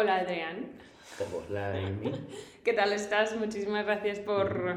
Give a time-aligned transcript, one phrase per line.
[0.00, 0.66] Hola Adrián.
[1.48, 2.12] Hola Amy.
[2.62, 3.34] ¿Qué tal estás?
[3.36, 4.76] Muchísimas gracias por,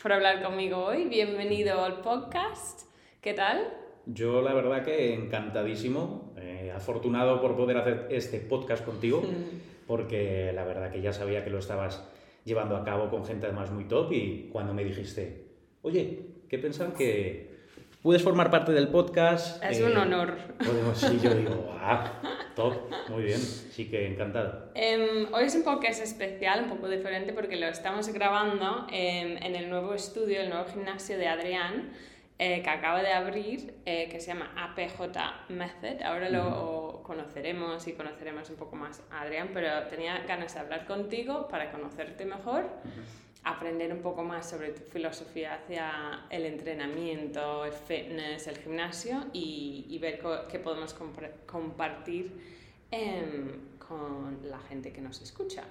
[0.00, 1.06] por hablar conmigo hoy.
[1.06, 2.82] Bienvenido al podcast.
[3.20, 3.66] ¿Qué tal?
[4.06, 9.24] Yo la verdad que encantadísimo, eh, afortunado por poder hacer este podcast contigo,
[9.88, 12.08] porque la verdad que ya sabía que lo estabas
[12.44, 15.46] llevando a cabo con gente además muy top y cuando me dijiste,
[15.82, 17.58] oye, ¿qué pensan que
[18.04, 19.60] puedes formar parte del podcast?
[19.64, 20.36] Es un Eh, honor.
[20.64, 22.20] Podemos, sí, yo digo, ah,
[22.60, 24.70] top, muy bien, sí que encantado.
[24.74, 29.56] Em, hoy es un podcast especial, un poco diferente, porque lo estamos grabando em, en
[29.56, 31.90] el nuevo estudio, el nuevo gimnasio de Adrián,
[32.38, 36.02] eh, que acaba de abrir, eh, que se llama APJ Method.
[36.02, 40.86] Ahora lo conoceremos y conoceremos un poco más a Adrián, pero tenía ganas de hablar
[40.86, 42.68] contigo para conocerte mejor,
[43.44, 49.86] aprender un poco más sobre tu filosofía hacia el entrenamiento, el fitness, el gimnasio y,
[49.88, 52.32] y ver qué podemos compre- compartir
[52.90, 55.64] em, con la gente que nos escucha.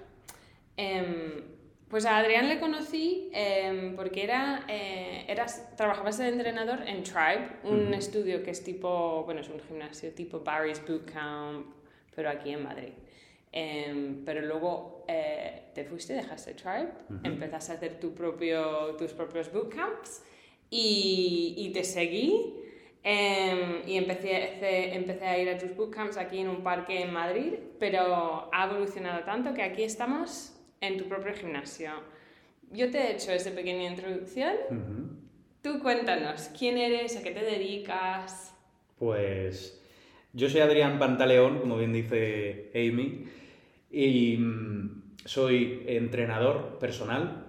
[0.76, 1.42] Em,
[1.88, 7.48] pues a Adrián le conocí em, porque era, eh, eras, trabajabas de entrenador en Tribe,
[7.64, 11.66] un estudio que es tipo, bueno, es un gimnasio tipo Barry's Bootcamp,
[12.14, 12.92] pero aquí en Madrid.
[13.52, 17.18] Em, pero luego eh, te fuiste, dejaste Tribe, Ujú.
[17.24, 20.22] empezaste a hacer tu propio, tus propios bootcamps
[20.70, 22.56] y, y te seguí.
[23.02, 27.54] em, y empecé, empecé a ir a tus bootcamps aquí en un parque en Madrid,
[27.78, 31.90] pero ha evolucionado tanto que aquí estamos en tu propio gimnasio.
[32.70, 34.52] Yo te he hecho esa pequeña introducción.
[35.62, 37.16] Tú cuéntanos, ¿quién eres?
[37.16, 38.54] ¿A qué te dedicas?
[38.98, 39.82] Pues
[40.34, 43.24] yo soy Adrián Pantaleón, como bien dice Amy,
[43.90, 47.46] y mm, soy entrenador personal.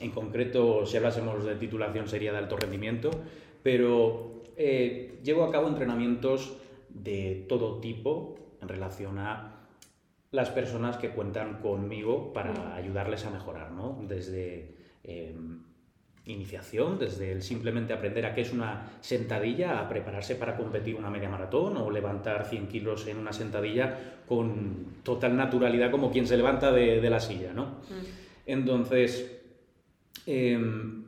[0.00, 3.10] En concreto, si hablásemos de titulación sería de alto rendimiento,
[3.62, 6.56] pero eh, llevo a cabo entrenamientos
[6.88, 9.52] de todo tipo en relación a
[10.32, 14.04] las personas que cuentan conmigo para ayudarles a mejorar, ¿no?
[14.08, 14.74] Desde
[15.04, 15.34] eh,
[16.26, 21.08] iniciación, desde el simplemente aprender a qué es una sentadilla, a prepararse para competir una
[21.08, 26.36] media maratón o levantar 100 kilos en una sentadilla con total naturalidad como quien se
[26.36, 27.76] levanta de, de la silla, ¿no?
[28.44, 29.40] Entonces,
[30.26, 31.04] em,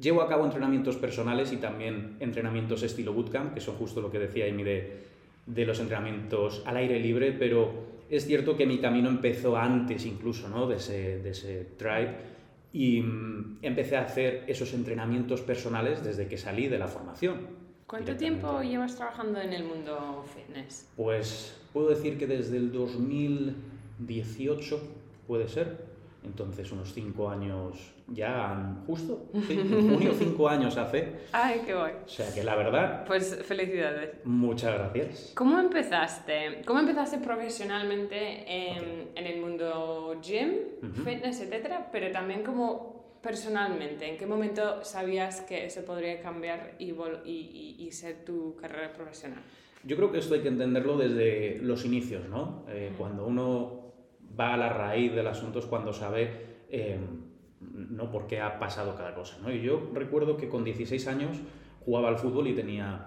[0.00, 4.18] llevo a cabo entrenamientos personales y también entrenamientos estilo bootcamp, que son justo lo que
[4.18, 5.02] decía Amy de,
[5.44, 10.48] de los entrenamientos al aire libre, pero es cierto que mi camino empezó antes incluso
[10.48, 10.66] ¿no?
[10.66, 12.31] de, ese, de ese tribe
[12.72, 17.62] y mm, empecé a hacer esos entrenamientos personales desde que salí de la formación.
[17.86, 20.88] ¿Cuánto tiempo llevas trabajando en el mundo fitness?
[20.96, 24.80] Pues puedo decir que desde el 2018
[25.26, 25.92] puede ser.
[26.24, 31.12] Entonces unos cinco años ya justo, sí, en junio cinco años hace.
[31.32, 31.92] ¡Ay, qué guay!
[32.04, 34.10] O sea que la verdad, Pues felicidades.
[34.24, 35.32] muchas gracias.
[35.34, 36.62] ¿Cómo empezaste?
[36.66, 40.50] ¿Cómo empezaste profesionalmente en, en el mundo gym,
[41.04, 41.88] fitness, etcétera?
[41.92, 44.08] Pero también como personalmente.
[44.08, 48.56] ¿En qué momento sabías que eso podría cambiar y, vol- y- y- y ser tu
[48.56, 49.38] carrera profesional?
[49.84, 52.64] Yo creo que esto hay que entenderlo desde los inicios, ¿no?
[52.68, 53.92] Eh, cuando uno
[54.38, 56.98] va a la raíz del asunto es cuando sabe eh,
[57.72, 59.52] no por qué ha pasado cada cosa, ¿no?
[59.52, 61.38] Y yo recuerdo que con 16 años
[61.84, 63.06] jugaba al fútbol y tenía,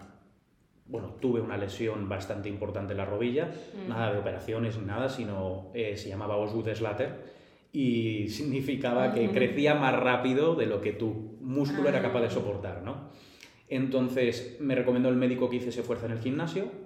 [0.88, 3.52] bueno, tuve una lesión bastante importante en la rodilla,
[3.88, 7.34] nada de operaciones ni nada, sino eh, se llamaba Osgood Slater
[7.72, 12.82] y significaba que crecía más rápido de lo que tu músculo era capaz de soportar,
[12.84, 13.10] ¿no?
[13.68, 16.85] Entonces me recomendó el médico que hiciese fuerza en el gimnasio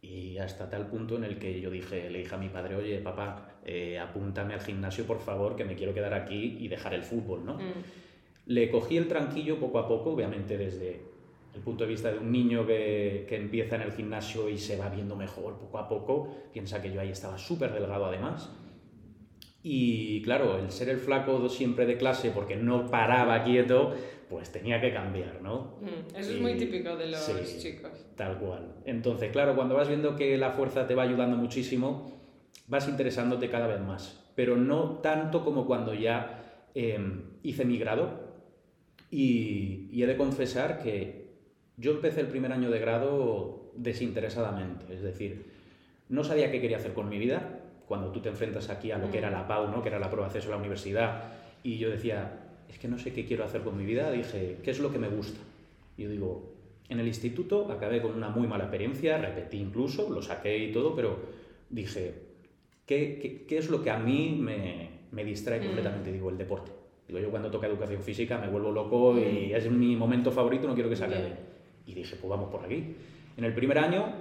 [0.00, 2.98] y hasta tal punto en el que yo dije, le dije a mi padre, oye
[2.98, 7.02] papá, eh, apúntame al gimnasio por favor, que me quiero quedar aquí y dejar el
[7.02, 7.54] fútbol, ¿no?
[7.54, 7.82] Mm.
[8.46, 11.00] Le cogí el tranquillo poco a poco, obviamente desde
[11.54, 14.76] el punto de vista de un niño que, que empieza en el gimnasio y se
[14.76, 18.50] va viendo mejor poco a poco, piensa que yo ahí estaba súper delgado además.
[19.62, 23.92] Y claro, el ser el flaco siempre de clase porque no paraba quieto,
[24.28, 25.78] pues tenía que cambiar, ¿no?
[25.80, 27.90] Mm, Eso es muy típico de los sí, chicos.
[28.16, 28.74] Tal cual.
[28.84, 32.12] Entonces, claro, cuando vas viendo que la fuerza te va ayudando muchísimo,
[32.66, 34.24] vas interesándote cada vez más.
[34.34, 36.42] Pero no tanto como cuando ya
[36.74, 36.98] eh,
[37.42, 38.28] hice mi grado.
[39.10, 41.28] Y, y he de confesar que
[41.76, 44.92] yo empecé el primer año de grado desinteresadamente.
[44.92, 45.50] Es decir,
[46.08, 47.60] no sabía qué quería hacer con mi vida.
[47.86, 49.82] Cuando tú te enfrentas aquí a lo que era la PAU, ¿no?
[49.82, 51.22] que era la prueba de acceso a la universidad,
[51.62, 54.70] y yo decía, es que no sé qué quiero hacer con mi vida, dije, ¿qué
[54.70, 55.40] es lo que me gusta?
[55.96, 56.52] Y yo digo,
[56.88, 60.94] en el instituto acabé con una muy mala experiencia, repetí incluso, lo saqué y todo,
[60.94, 61.18] pero
[61.70, 62.14] dije,
[62.86, 66.12] ¿qué, qué, qué es lo que a mí me, me distrae completamente?
[66.12, 66.72] Digo, el deporte.
[67.06, 70.74] Digo, yo cuando toca educación física me vuelvo loco y es mi momento favorito, no
[70.74, 71.22] quiero que se acabe.
[71.22, 71.38] Bien.
[71.86, 72.94] Y dije, pues vamos por aquí.
[73.36, 74.12] En el primer año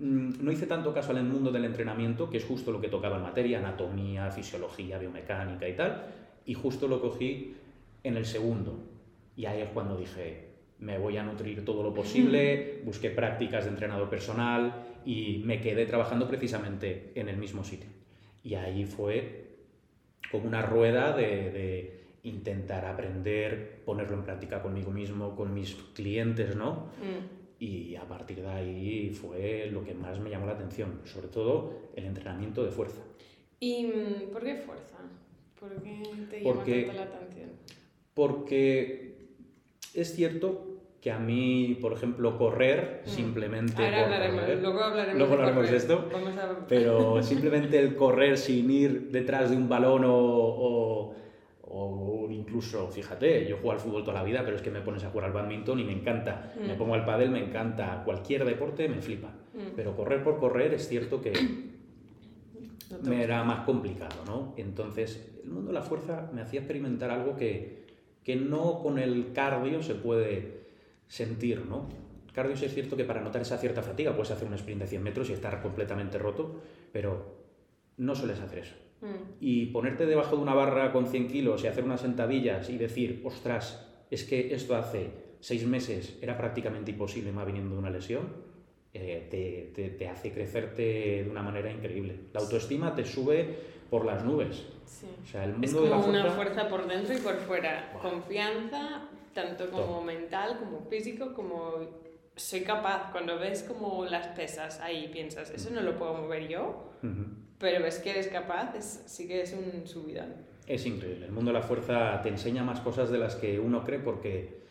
[0.00, 3.16] mm, no hice tanto caso al mundo del entrenamiento, que es justo lo que tocaba
[3.16, 6.06] en materia, anatomía, fisiología, biomecánica y tal,
[6.44, 7.54] y justo lo cogí
[8.02, 8.78] en el segundo.
[9.36, 13.70] Y ahí es cuando dije, me voy a nutrir todo lo posible, busqué prácticas de
[13.70, 17.88] entrenador personal y me quedé trabajando precisamente en el mismo sitio.
[18.42, 19.42] Y ahí fue
[20.30, 26.86] como una rueda de, intentar aprender, ponerlo en práctica conmigo mismo, con mis clientes, ¿no?
[27.00, 27.42] Mm.
[27.58, 31.90] Y a partir de ahí fue lo que más me llamó la atención, sobre todo
[31.94, 33.02] el entrenamiento de fuerza.
[33.58, 34.98] ¿Y mm, por qué fuerza?
[35.58, 37.50] ¿Por qué te llama tanto la atención?
[38.14, 39.14] Porque
[39.94, 40.72] es cierto
[41.02, 43.08] que a mí, por ejemplo, correr, mm.
[43.08, 43.84] simplemente...
[43.84, 46.08] Ahora hablaremos, luego hablaremos, luego hablaremos de, esto,
[46.68, 51.12] pero simplemente el correr sin ir detrás de un balón o,
[51.62, 55.02] o, incluso, fíjate, yo juego al fútbol toda la vida, pero es que me pones
[55.02, 56.78] a jugar al badminton y me encanta, me mm.
[56.78, 59.74] pongo al pádel, me encanta, cualquier deporte me flipa, mm.
[59.74, 61.32] pero correr por correr es cierto que
[63.02, 64.54] me era más complicado, ¿no?
[64.56, 67.81] Entonces, el mundo de la fuerza me hacía experimentar algo que,
[68.24, 70.62] que no con el cardio se puede
[71.08, 71.88] sentir, ¿no?
[72.32, 75.02] Cardio es cierto que para notar esa cierta fatiga puedes hacer un sprint de 100
[75.02, 77.36] metros y estar completamente roto, pero
[77.98, 78.74] no sueles hacer eso.
[79.02, 79.34] Mm.
[79.40, 83.20] Y ponerte debajo de una barra con 100 kilos y hacer unas sentadillas y decir,
[83.24, 85.10] ostras, es que esto hace
[85.40, 88.28] seis meses era prácticamente imposible, más viniendo de una lesión,
[88.94, 89.26] eh,
[89.74, 92.14] te, te, hace crecerte de una manera increíble.
[92.32, 93.56] La autoestima te sube
[93.90, 94.64] por las nubes.
[94.86, 95.06] Sí.
[95.22, 97.92] O sea, el mundo es como una fuerza por dentro y por fuera.
[98.00, 102.02] Confianza, tanto como mental, como físico, como
[102.36, 103.10] soy capaz.
[103.12, 106.92] Cuando ves como las pesas ahí piensas, eso no lo puedo mover yo,
[107.58, 110.34] pero ves que eres capaz, es, sí que es un subidón.
[110.66, 111.26] Es increíble.
[111.26, 114.62] El mundo de la fuerza te enseña más cosas de las que uno cree porque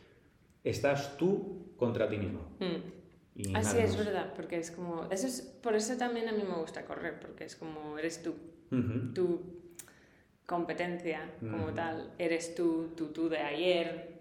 [0.64, 2.42] estás tú contra ti mismo.
[2.60, 3.56] Mm.
[3.56, 6.86] Así es verdad, porque es como, eso es, por eso también a mí me gusta
[6.86, 8.36] correr, porque es como eres tú,
[9.14, 9.61] tu
[10.52, 14.20] competencia como tal, eres tú, tú, tú de ayer,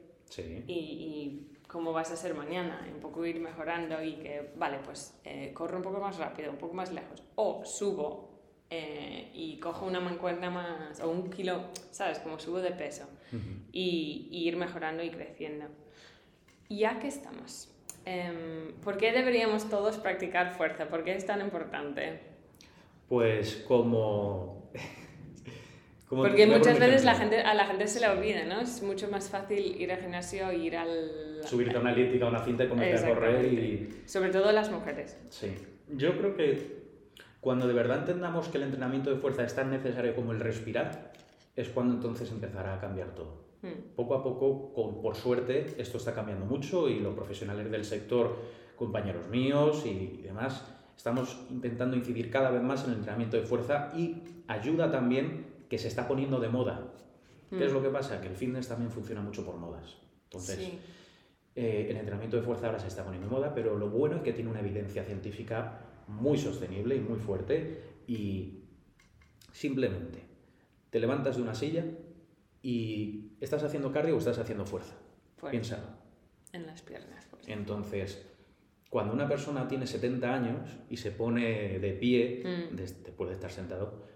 [0.68, 5.52] y, cómo vas a ser mañana, un poco ir mejorando y que, vale, pues eh,
[5.52, 8.30] corro un poco más rápido, un poco más lejos, o subo
[8.70, 12.18] eh, y cojo una mancuerna más, o un kilo, ¿sabes?
[12.20, 13.08] Como subo de peso
[13.72, 15.66] y, ir mejorando y creciendo.
[16.68, 17.72] Ya que estamos,
[18.04, 20.88] em, ¿por qué deberíamos todos practicar fuerza?
[20.88, 22.20] ¿Por qué es tan importante?
[23.08, 24.70] Pues como
[26.16, 28.60] porque muchas veces la gente, a la gente se le olvida, ¿no?
[28.60, 31.40] Es mucho más fácil ir al gimnasio, ir al...
[31.44, 34.02] Subirte a una elíptica, a una cinta y comenzar a correr y...
[34.06, 35.16] Sobre todo las mujeres.
[35.28, 35.54] Sí.
[35.88, 36.80] Yo creo que
[37.40, 41.12] cuando de verdad entendamos que el entrenamiento de fuerza es tan necesario como el respirar,
[41.54, 43.44] es cuando entonces empezará a cambiar todo.
[43.62, 43.94] Hmm.
[43.94, 48.36] Poco a poco, con, por suerte, esto está cambiando mucho y los profesionales del sector,
[48.74, 50.64] compañeros míos y demás,
[50.96, 55.78] estamos intentando incidir cada vez más en el entrenamiento de fuerza y ayuda también que
[55.78, 56.92] se está poniendo de moda.
[57.48, 57.74] ¿Qué es mm.
[57.74, 58.20] lo que pasa?
[58.20, 59.96] Que el fitness también funciona mucho por modas.
[60.24, 60.58] Entonces,
[61.54, 64.22] eh, el entrenamiento de fuerza ahora se está poniendo de moda, pero lo bueno es
[64.22, 68.64] que tiene una evidencia científica muy sostenible y muy fuerte y
[69.52, 70.24] simplemente
[70.90, 71.84] te levantas de una silla
[72.62, 74.96] y estás haciendo cardio o estás haciendo fuerza.
[75.50, 75.86] Piénsalo.
[76.52, 77.28] En las piernas.
[77.46, 78.26] Entonces,
[78.90, 82.74] cuando una persona tiene 70 años y se pone de pie, mm.
[82.74, 84.10] después de estar sentado,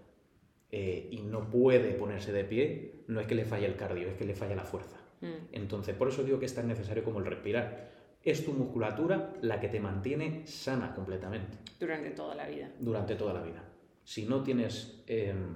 [0.77, 4.15] eh, y no puede ponerse de pie, no es que le falle el cardio, es
[4.15, 4.97] que le falla la fuerza.
[5.21, 5.53] Mm.
[5.53, 7.91] Entonces, por eso digo que es tan necesario como el respirar.
[8.21, 11.59] Es tu musculatura la que te mantiene sana completamente.
[11.79, 12.69] Durante toda la vida.
[12.77, 13.63] Durante toda la vida.
[14.03, 15.55] Si no tienes, em,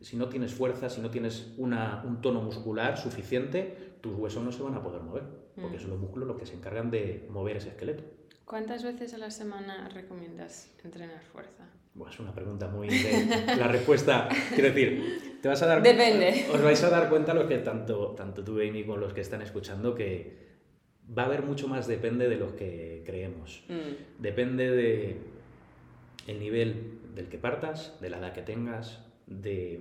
[0.00, 4.52] si no tienes fuerza, si no tienes una, un tono muscular suficiente, tus huesos no
[4.52, 5.24] se van a poder mover,
[5.54, 5.80] porque mm.
[5.80, 8.04] son los músculos los que se encargan de mover ese esqueleto.
[8.46, 11.68] ¿Cuántas veces a la semana recomiendas entrenar fuerza?
[12.08, 12.88] Es una pregunta muy...
[13.46, 15.82] la respuesta, quiero decir, te vas a dar...
[15.82, 16.46] Depende.
[16.52, 19.42] Os vais a dar cuenta lo que tanto, tanto tú, Amy, como los que están
[19.42, 20.46] escuchando, que
[21.16, 23.64] va a haber mucho más depende de lo que creemos.
[23.68, 24.22] Mm.
[24.22, 25.16] Depende de
[26.26, 29.80] el nivel del que partas, de la edad que tengas, de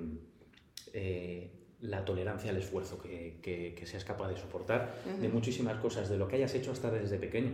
[0.94, 1.50] eh,
[1.82, 6.28] la tolerancia al esfuerzo que, que, seas capaz de soportar, de muchísimas cosas, de lo
[6.28, 7.54] que hayas hecho hasta desde pequeño.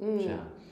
[0.00, 0.71] O sea, mm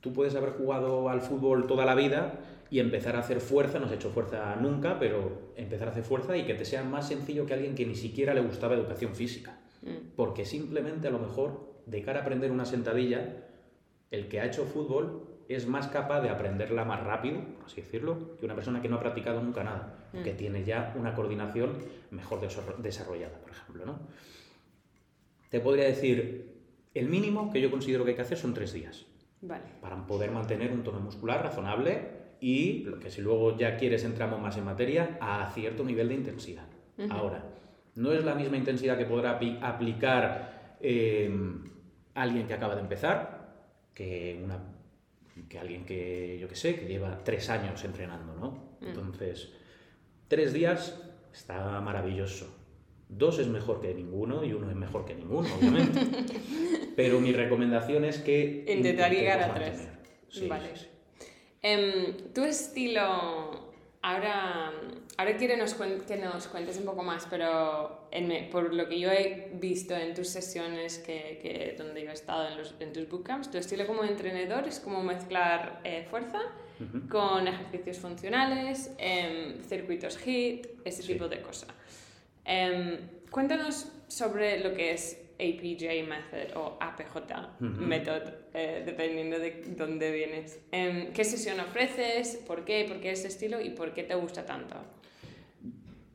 [0.00, 2.40] tú puedes haber jugado al fútbol toda la vida
[2.70, 6.36] y empezar a hacer fuerza, no has hecho fuerza nunca, pero empezar a hacer fuerza
[6.36, 9.58] y que te sea más sencillo que alguien que ni siquiera le gustaba educación física.
[9.82, 10.14] Mm.
[10.16, 13.44] Porque simplemente a lo mejor, de cara a aprender una sentadilla,
[14.10, 18.36] el que ha hecho fútbol es más capaz de aprenderla más rápido, por así decirlo,
[18.38, 20.22] que una persona que no ha practicado nunca nada, mm.
[20.22, 21.72] que tiene ya una coordinación
[22.12, 22.40] mejor
[22.78, 23.84] desarrollada, por ejemplo.
[23.84, 23.98] ¿no?
[25.48, 26.54] Te podría decir,
[26.94, 29.09] el mínimo que yo considero que hay que hacer son tres días
[29.42, 29.64] Vale.
[29.80, 34.40] Para poder mantener un tono muscular razonable y, lo que si luego ya quieres entramos
[34.40, 36.66] más en materia, a cierto nivel de intensidad.
[37.08, 37.42] Ahora,
[37.94, 41.30] no es la misma intensidad que podrá aplicar eh,
[42.14, 43.40] alguien que acaba de empezar
[43.94, 44.58] que, una,
[45.48, 48.76] que alguien que, yo que sé, que lleva tres años entrenando, ¿no?
[48.80, 48.88] Mm.
[48.88, 49.52] Entonces,
[50.28, 51.00] tres días
[51.32, 52.59] está maravilloso.
[53.10, 56.00] Dos es mejor que ninguno y uno es mejor que ninguno, obviamente.
[56.96, 58.64] Pero mi recomendación es que...
[58.68, 59.88] Intentar llegar a tres.
[60.48, 60.70] vale.
[61.62, 63.70] Em, tu estilo
[64.02, 64.72] Ahora,
[65.18, 68.08] ahora quiero que nos cuentes un poco más, pero
[68.50, 72.48] por lo que yo he visto en tus sesiones que, que donde yo he estado
[72.48, 76.40] en, los, en tus bootcamps, tu estilo como entrenador es como mezclar eh, fuerza
[77.10, 81.68] con ejercicios funcionales, em, circuitos HIT, ese tipo de cosas.
[82.44, 82.98] Em,
[83.30, 90.60] cuéntanos sobre lo que es APJ Method o APJ Method, eh, dependiendo de dónde vienes.
[90.70, 92.36] Em, ¿Qué sesión ofreces?
[92.46, 92.84] ¿Por qué?
[92.86, 93.60] ¿Por qué ese estilo?
[93.60, 94.76] ¿Y por qué te gusta tanto?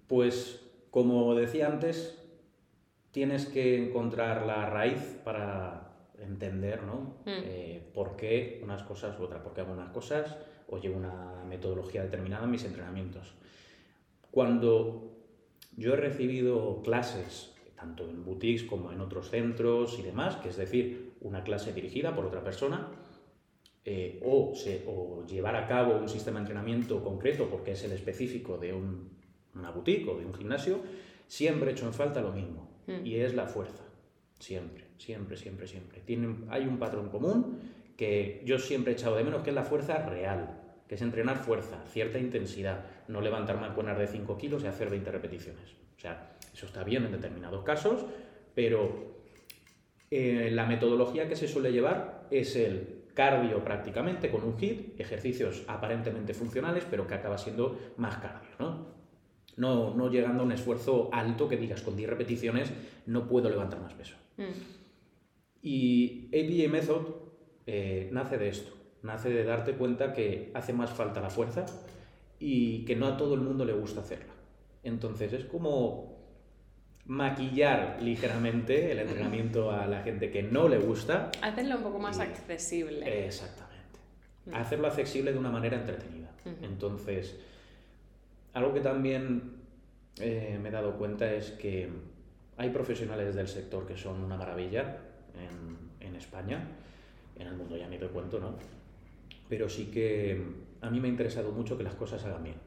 [0.07, 2.21] Pues, como decía antes,
[3.11, 5.85] tienes que encontrar la raíz para
[6.19, 7.15] entender ¿no?
[7.25, 7.43] Mm.
[7.45, 11.43] Eh, por qué unas cosas u otras, por qué hago unas cosas o llevo una
[11.47, 13.35] metodología determinada en mis entrenamientos.
[14.31, 15.14] Cuando
[15.77, 20.57] yo he recibido clases tanto en boutiques como en otros centros y demás, que es
[20.57, 22.89] decir, una clase dirigida por otra persona,
[23.83, 28.73] eh, o, llevar a cabo un sistema de entrenamiento concreto porque es el específico de
[28.73, 30.79] una boutique o de un gimnasio,
[31.27, 33.05] siempre he hecho en falta lo mismo, mm.
[33.05, 33.83] y es la fuerza,
[34.39, 36.01] siempre, siempre, siempre, siempre.
[36.01, 37.59] Tienen, hay un patrón común
[37.95, 41.37] que yo siempre he echado de menos, que es la fuerza real, que es entrenar
[41.37, 45.71] fuerza, cierta intensidad, no levantar mancuernas de 5 kilos y hacer 20 repeticiones.
[45.97, 48.05] O sea, eso está bien en determinados casos,
[48.53, 49.15] pero
[50.11, 55.63] eh, la metodología que se suele llevar es el cardio prácticamente con un HIT, ejercicios
[55.67, 58.95] aparentemente funcionales, pero que acaba siendo más cardio, ¿no?
[59.57, 62.73] No, llegando a un esfuerzo alto que digas con 10 repeticiones
[63.05, 64.15] no puedo levantar más peso.
[64.35, 64.43] Mm.
[65.61, 67.05] Y APA Method
[67.65, 68.73] eh, nace de esto,
[69.05, 71.65] nace de darte cuenta que hace más falta la fuerza
[72.39, 74.33] y que no a todo el mundo le gusta hacerla.
[74.83, 76.15] Entonces es como
[77.05, 81.31] maquillar ligeramente el entrenamiento a la gente que no le gusta.
[81.41, 83.25] Hacerlo un poco más accesible.
[83.25, 83.99] Exactamente.
[84.45, 84.55] Mm.
[84.55, 86.31] Hacerlo accesible de una manera entretenida.
[86.61, 87.35] Entonces,
[88.53, 89.53] algo que también
[90.19, 91.89] eh, me he dado cuenta es que
[92.57, 94.97] hay profesionales del sector que son una maravilla
[95.33, 96.67] en, en España,
[97.35, 98.55] en el mundo ya ni te cuento, ¿no?
[99.49, 100.41] Pero sí que
[100.81, 102.57] a mí me ha interesado mucho que las cosas hagan bien.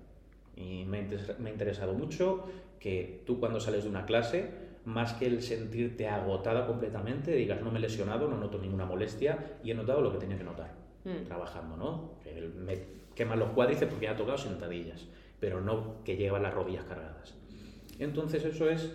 [0.57, 2.47] Y me ha interesado mucho
[2.81, 7.71] que tú cuando sales de una clase, más que el sentirte agotada completamente, digas, no
[7.71, 10.73] me he lesionado, no noto ninguna molestia y he notado lo que tenía que notar
[11.05, 11.27] mm.
[11.27, 12.13] trabajando, ¿no?
[12.23, 12.79] Que me
[13.15, 15.07] queman los cuádriceps porque ha tocado sentadillas,
[15.41, 17.35] pero no que lleva las rodillas cargadas.
[17.99, 18.93] Entonces eso es,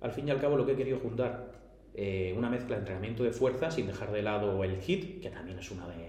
[0.00, 1.58] al fin y al cabo, lo que he querido juntar.
[2.00, 5.58] Eh, una mezcla de entrenamiento de fuerza sin dejar de lado el HIT, que también
[5.58, 6.07] es una de,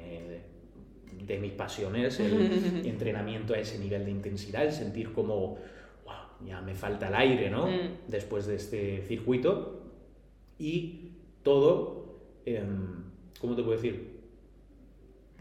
[1.36, 5.57] de mis pasiones, el entrenamiento a ese nivel de intensidad, el sentir como
[6.45, 7.67] ya me falta el aire, ¿no?
[7.67, 8.07] Mm.
[8.07, 9.81] Después de este circuito.
[10.57, 11.12] Y
[11.43, 13.03] todo, em,
[13.39, 14.19] ¿cómo te puedo decir?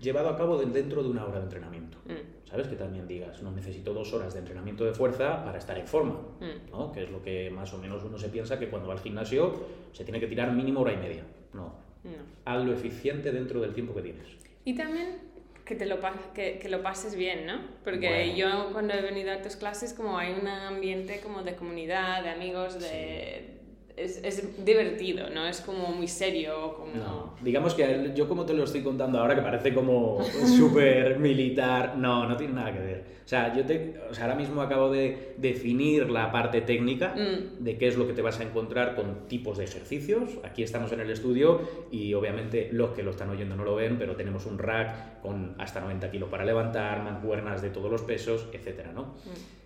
[0.01, 1.99] Llevado a cabo dentro de una hora de entrenamiento.
[2.07, 2.49] Mm.
[2.49, 2.69] ¿Sabes?
[2.69, 6.15] Que también digas, no necesito dos horas de entrenamiento de fuerza para estar en forma,
[6.41, 6.71] mm.
[6.71, 6.93] ¿no?
[6.93, 9.53] Que es lo que más o menos uno se piensa que cuando va al gimnasio
[9.93, 11.25] se tiene que tirar mínimo hora y media.
[11.53, 11.75] No.
[12.05, 12.39] no.
[12.45, 14.27] Haz lo eficiente dentro del tiempo que tienes.
[14.65, 15.28] Y también
[15.69, 15.99] que, te lo,
[16.35, 17.61] que, que, lo pases bien, ¿no?
[17.85, 22.23] Porque yo cuando he venido a tus clases como hay un ambiente como de comunidad,
[22.23, 23.58] de amigos, de,
[23.99, 25.47] es, es, divertido, ¿no?
[25.47, 26.75] Es como muy serio.
[26.77, 26.95] Como...
[26.95, 30.23] No, digamos que yo como te lo estoy contando ahora, que parece como
[30.57, 33.05] súper militar, no, no tiene nada que ver.
[33.25, 37.63] O sea, yo te, o sea, ahora mismo acabo de definir la parte técnica mm.
[37.63, 40.39] de qué es lo que te vas a encontrar con tipos de ejercicios.
[40.45, 43.99] Aquí estamos en el estudio y obviamente los que lo están oyendo no lo ven,
[43.99, 48.49] pero tenemos un rack con hasta 90 kilos para levantar, mancuernas de todos los pesos,
[48.53, 49.03] etcétera, ¿no?
[49.03, 49.59] Mm.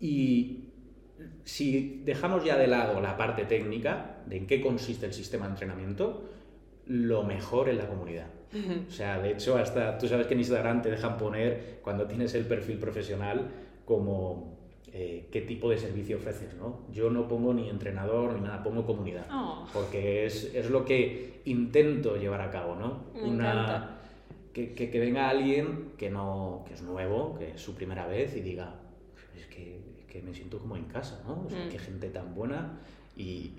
[0.00, 0.65] Y
[1.44, 5.52] si dejamos ya de lado la parte técnica de en qué consiste el sistema de
[5.52, 6.30] entrenamiento,
[6.86, 8.26] lo mejor es la comunidad.
[8.88, 12.34] O sea, de hecho, hasta tú sabes que en Instagram te dejan poner, cuando tienes
[12.34, 13.50] el perfil profesional,
[13.84, 14.56] como
[14.92, 16.86] eh, qué tipo de servicio ofreces, ¿no?
[16.90, 19.26] Yo no pongo ni entrenador ni nada, pongo comunidad.
[19.30, 19.66] Oh.
[19.72, 23.04] Porque es, es, lo que intento llevar a cabo, ¿no?
[23.22, 23.98] Una,
[24.54, 28.34] que, que, que, venga alguien que, no, que es nuevo, que es su primera vez
[28.36, 28.74] y diga,
[29.36, 31.44] es que me siento como en casa, ¿no?
[31.46, 31.68] O sea, mm.
[31.68, 32.78] qué gente tan buena
[33.16, 33.52] y,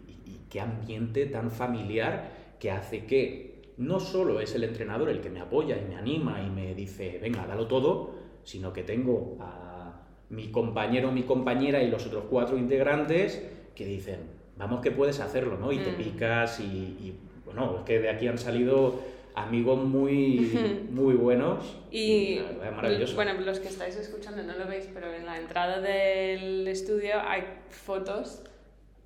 [0.50, 5.42] qué ambiente tan familiar que hace que no solo es el entrenador el que me
[5.42, 8.12] apoya y me anima y me dice, venga, dalo todo,
[8.44, 14.22] sino que tengo a mi compañero, mi compañera y los otros cuatro integrantes que dicen,
[14.58, 15.74] vamos que puedes hacerlo, ¿no?
[15.74, 15.96] Y te Mm.
[15.96, 19.02] picas y, y, bueno, es que de aquí han salido
[19.38, 21.78] amigos muy, muy buenos.
[21.92, 22.40] Y
[22.76, 23.16] maravilloso.
[23.16, 27.44] bueno, los que estáis escuchando no lo veis, pero en la entrada del estudio hay
[27.70, 28.42] fotos,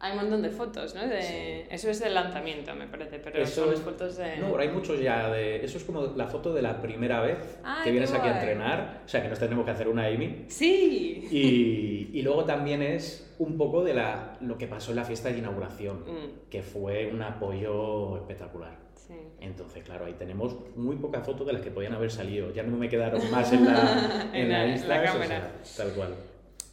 [0.01, 1.07] hay un montón de fotos, ¿no?
[1.07, 1.67] De, Sí.
[1.69, 4.37] Eso es del lanzamiento, me parece, pero Eso- son las fotos de...
[4.37, 5.63] No, hay muchos ya de...
[5.63, 9.01] Eso es como la foto de la primera vez Ay, que vienes aquí a entrenar,
[9.05, 10.45] o sea que nos tenemos que hacer una Amy.
[10.47, 11.27] Sí.
[11.31, 15.29] Y, y luego también es un poco de la, lo que pasó en la fiesta
[15.29, 18.77] de inauguración, Mm, que fue un apoyo espectacular.
[18.95, 19.13] sí.
[19.39, 22.51] Entonces, claro, ahí tenemos muy pocas fotos de las que podían haber salido.
[22.53, 25.03] Ya no me quedaron más en la, en En la la- en la Insta, o
[25.03, 25.51] sea, cámara.
[25.77, 26.15] tal cual.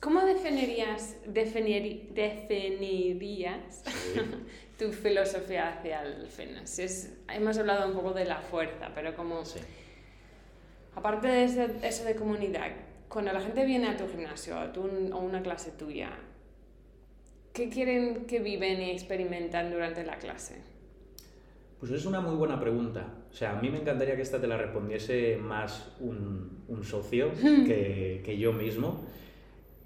[0.01, 4.21] ¿Cómo definirías, definiri- definirías Sí.
[4.79, 6.79] tu filosofía hacia el fitness?
[6.79, 9.45] Es, hemos hablado un poco de la fuerza, pero como...
[9.45, 9.59] Sí.
[10.95, 12.71] Aparte de ese- eso de comunidad,
[13.09, 16.11] cuando la gente viene a tu gimnasio a tu- o una clase tuya,
[17.53, 20.63] ¿qué quieren que viven y experimentan durante la clase?
[21.81, 23.15] Pues es una muy buena pregunta.
[23.31, 27.31] O sea, a mí me encantaría que esta te la respondiese más un, un socio
[27.67, 29.05] que, que yo mismo,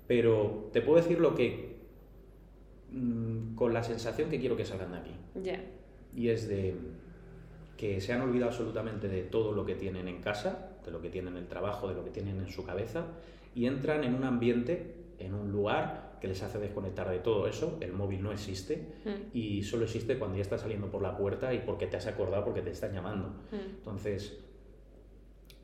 [0.07, 1.77] pero te puedo decir lo que,
[2.91, 5.15] mm, con la sensación que quiero que salgan de aquí.
[5.43, 5.61] Ya.
[6.15, 6.75] Y es de
[7.77, 11.09] que se han olvidado absolutamente de todo lo que tienen en casa, de lo que
[11.11, 13.07] tienen en el trabajo, de lo que tienen en su cabeza,
[13.55, 17.79] y entran en un ambiente, en un lugar que les hace desconectar de todo eso.
[17.81, 21.53] El móvil no existe Mm, y solo existe cuando ya estás saliendo por la puerta
[21.53, 23.29] y porque te has acordado, porque te están llamando.
[23.51, 24.39] mm, Entonces,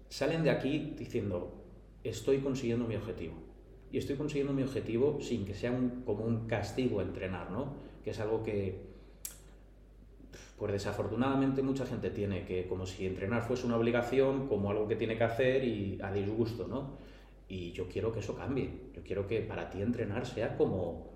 [0.08, 1.52] salen de aquí diciendo,
[2.02, 3.34] estoy consiguiendo mi objetivo.
[3.92, 7.74] Y estoy consiguiendo mi objetivo sin que sea un- como un castigo entrenar, ¿no?
[8.04, 8.80] Que es algo que,
[10.58, 14.96] pues desafortunadamente mucha gente tiene, que como si entrenar fuese una obligación, como algo que
[14.96, 16.98] tiene que hacer y a disgusto, ¿no?
[17.48, 18.68] Y yo quiero que eso cambie.
[18.94, 21.08] Yo quiero que para ti entrenar sea como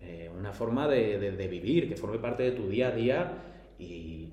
[0.00, 3.32] eh, una forma de, de- de vivir, que forme parte de tu día a día
[3.78, 4.28] y...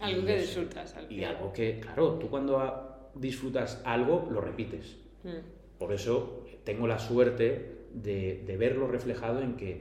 [0.00, 0.60] Algo y que eso.
[0.60, 0.94] disfrutas.
[0.96, 4.96] al Y algo que, claro, tú cuando disfrutas algo, lo repites.
[5.22, 9.80] Mm, Por eso tengo la suerte de, de verlo reflejado en que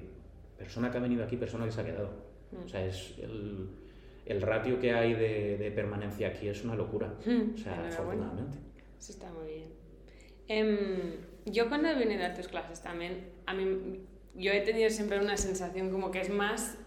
[0.57, 2.09] persona que ha venido aquí, persona que se ha quedado.
[2.51, 2.65] Mm.
[2.65, 3.69] O sea, es el,
[4.25, 7.13] el ratio que hay de, de permanencia aquí es una locura.
[7.25, 8.57] Mm, O sea, afortunadamente.
[8.99, 9.83] Eso está muy bien.
[10.47, 11.15] Em,
[11.45, 13.99] yo cuando he venido a tus clases también, a mí,
[14.35, 16.77] yo he tenido siempre una sensación como que es más,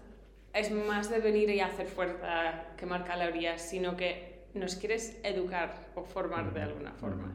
[0.55, 6.05] es más de venir y hacer fuerza, quemar calorías, sino que nos quieres educar o
[6.05, 7.35] formar de Ujú, alguna forma.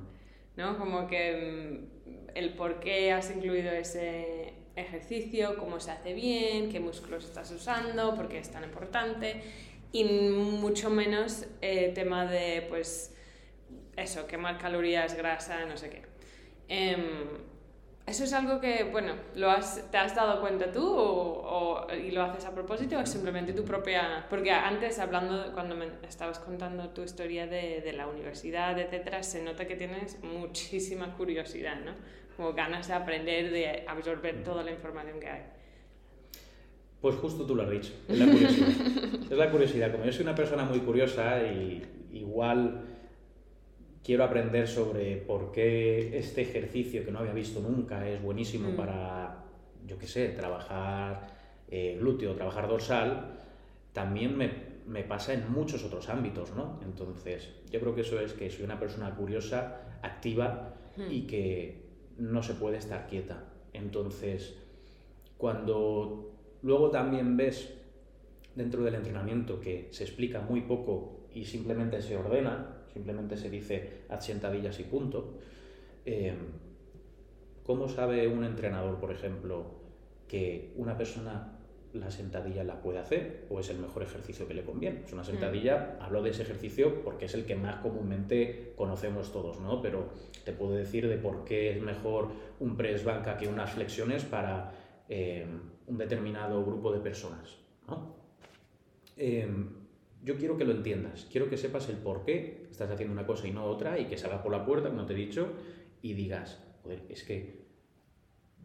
[0.62, 0.78] ¿No?
[0.78, 6.80] Como que mm, el por qué has incluido ese ejercicio, cómo se hace bien, qué
[6.80, 9.42] músculos estás usando, por qué es tan importante
[9.92, 13.14] y mucho menos eh, tema de, pues,
[13.98, 16.02] eso, quemar calorías, grasa, no sé qué.
[16.70, 17.51] Em,
[18.12, 22.12] ¿Eso es algo que, bueno, lo has, te has dado cuenta tú o, o- y
[22.12, 24.26] lo haces a propósito o es simplemente tu propia...
[24.30, 29.42] Porque antes, hablando, cuando me estabas contando tu historia de, de la universidad, etcétera, se
[29.42, 31.94] nota que tienes muchísima curiosidad, ¿no?
[32.36, 35.44] Como ganas de aprender, de absorber toda la información que hay.
[37.00, 38.70] Pues justo tú lo has dicho, es la curiosidad.
[39.32, 39.92] es la curiosidad.
[39.94, 42.82] Como yo soy una persona muy curiosa y igual
[44.04, 48.76] quiero aprender sobre por qué este ejercicio que no había visto nunca es buenísimo Mm.
[48.76, 49.44] para,
[49.86, 51.28] yo qué sé, trabajar
[51.70, 53.40] eh, glúteo, trabajar dorsal,
[53.94, 54.52] también me,
[54.88, 56.80] me pasa en muchos otros ámbitos, ¿no?
[56.84, 61.12] Entonces, yo creo que eso es que soy una persona curiosa, activa Mm.
[61.12, 61.86] y que
[62.18, 63.46] no se puede estar quieta.
[63.72, 64.56] Entonces,
[65.38, 67.74] cuando luego también ves
[68.56, 74.02] dentro del entrenamiento que se explica muy poco y simplemente se ordena, simplemente se dice
[74.10, 75.38] haz sentadillas y punto,
[76.06, 76.36] eh,
[77.66, 79.66] ¿cómo sabe un entrenador, por ejemplo,
[80.28, 81.58] que una persona
[81.94, 85.04] la sentadilla la puede hacer o es el mejor ejercicio que le conviene?
[85.06, 89.60] Es una sentadilla, hablo de ese ejercicio porque es el que más comúnmente conocemos todos,
[89.60, 89.82] ¿no?
[89.82, 90.10] Pero
[90.46, 94.72] te puedo decir de por qué es mejor un press banca que unas flexiones para
[95.10, 95.46] eh,
[95.88, 98.16] un determinado grupo de personas, ¿no?
[99.18, 99.48] Eh,
[100.24, 103.48] yo quiero que lo entiendas, quiero que sepas el por qué estás haciendo una cosa
[103.48, 105.50] y no otra y que salgas por la puerta, como te he dicho,
[106.02, 107.62] y digas, joder, es que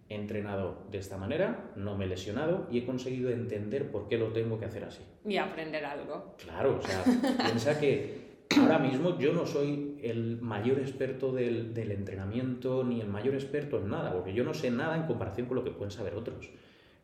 [0.08, 4.18] he entrenado de esta manera, no me he lesionado y he conseguido entender por qué
[4.18, 5.02] lo tengo que hacer así.
[5.24, 6.36] Y aprender algo.
[6.38, 7.02] Claro, o sea,
[7.44, 8.26] piensa que
[8.60, 13.78] ahora mismo yo no soy el mayor experto del, del entrenamiento ni el mayor experto
[13.78, 16.50] en nada, porque yo no sé nada en comparación con lo que pueden saber otros.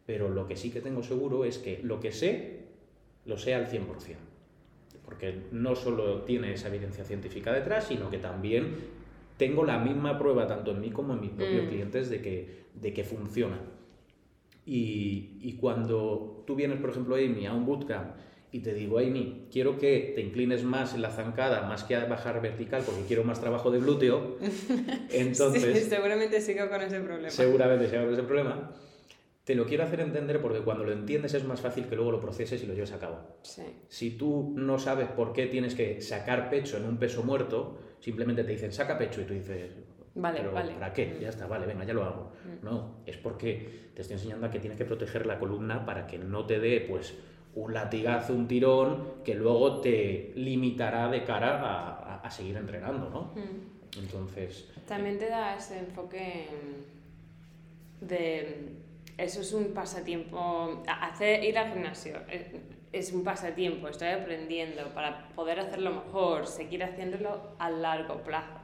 [0.07, 2.67] Pero lo que sí que tengo seguro es que lo que sé,
[3.25, 4.32] lo sé al 100%.
[5.13, 8.77] Porque no solo tiene esa evidencia científica detrás, sino que también
[9.37, 11.69] tengo la misma prueba, tanto en mí como en mis propios Mm.
[11.69, 13.59] clientes, de que, de que funciona.
[14.65, 18.13] Y, y cuando tú vienes, por ejemplo, Amy, a un bootcamp
[18.53, 22.07] y te digo, Amy, quiero que te inclines más en la zancada, más que a
[22.07, 24.37] bajar vertical, porque quiero más trabajo de glúteo,
[25.13, 27.31] entonces Sí, seguramente sigo con ese problema.
[27.31, 28.71] seguramente se ese problema.
[29.45, 32.21] Te lo quiero hacer entender porque cuando lo entiendes es más fácil que luego lo
[32.21, 33.19] proceses y lo lleves a cabo.
[33.43, 33.63] Sí.
[33.89, 38.45] Si tú no sabes por qué tienes que sacar pecho en un peso muerto, simplemente
[38.45, 39.73] te dicen saca pecho y tú dices,
[40.15, 40.75] Vale, "¿Pero vale".
[40.75, 41.07] ¿para qué?
[41.07, 41.21] Mm.
[41.23, 42.33] Ya está, vale, venga, ya lo hago.
[42.63, 46.19] No, es porque te estoy enseñando a que tienes que proteger la columna para que
[46.19, 47.15] no te dé pues
[47.55, 53.11] un latigazo, un tirón que luego te limitará de cara a, a- a seguir entrenando,
[53.11, 53.33] ¿no?
[53.41, 53.99] Mm.
[53.99, 56.47] Entonces, También te da ese enfoque
[58.01, 58.69] mm, de
[59.19, 62.47] eso es un pasatiempo, hacer ir al gimnasio es,
[62.93, 68.59] es un pasatiempo, estoy aprendiendo para poder hacerlo mejor, seguir haciéndolo a largo plazo,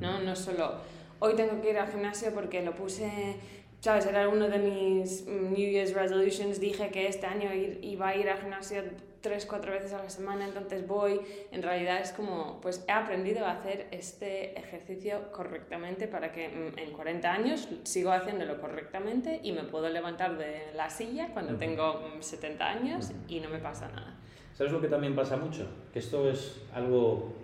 [0.00, 0.20] ¿no?
[0.20, 0.74] No solo
[1.18, 3.36] hoy tengo que ir al gimnasio porque lo puse,
[3.84, 8.16] sabes, era uno de mis mm, New Year's resolutions, dije que este año iba a
[8.16, 8.82] ir al gimnasio
[9.20, 11.20] tres, cuatro veces a la semana, entonces voy.
[11.52, 16.78] En realidad es como, pues he aprendido a hacer este ejercicio correctamente para que mm,
[16.78, 22.00] en 40 años sigo haciéndolo correctamente y me puedo levantar de la silla cuando tengo
[22.16, 23.18] mm, 70 años Ujú.
[23.28, 24.16] y no me pasa nada.
[24.54, 25.68] ¿Sabes lo que también pasa mucho?
[25.92, 27.34] Que esto es algo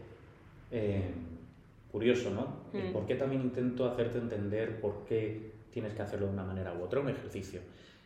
[0.71, 1.03] eh,
[1.93, 2.61] curioso, ¿no?
[2.73, 2.93] Mm.
[2.95, 6.83] ¿Por qué también intento hacerte entender por qué tienes que hacerlo de una manera u
[6.83, 7.61] otra, un ejercicio?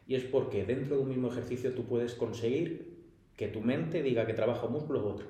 [0.06, 3.02] Y es porque dentro de un mismo ejercicio tú puedes conseguir
[3.36, 5.26] que tu mente diga que trabaja un músculo u otro.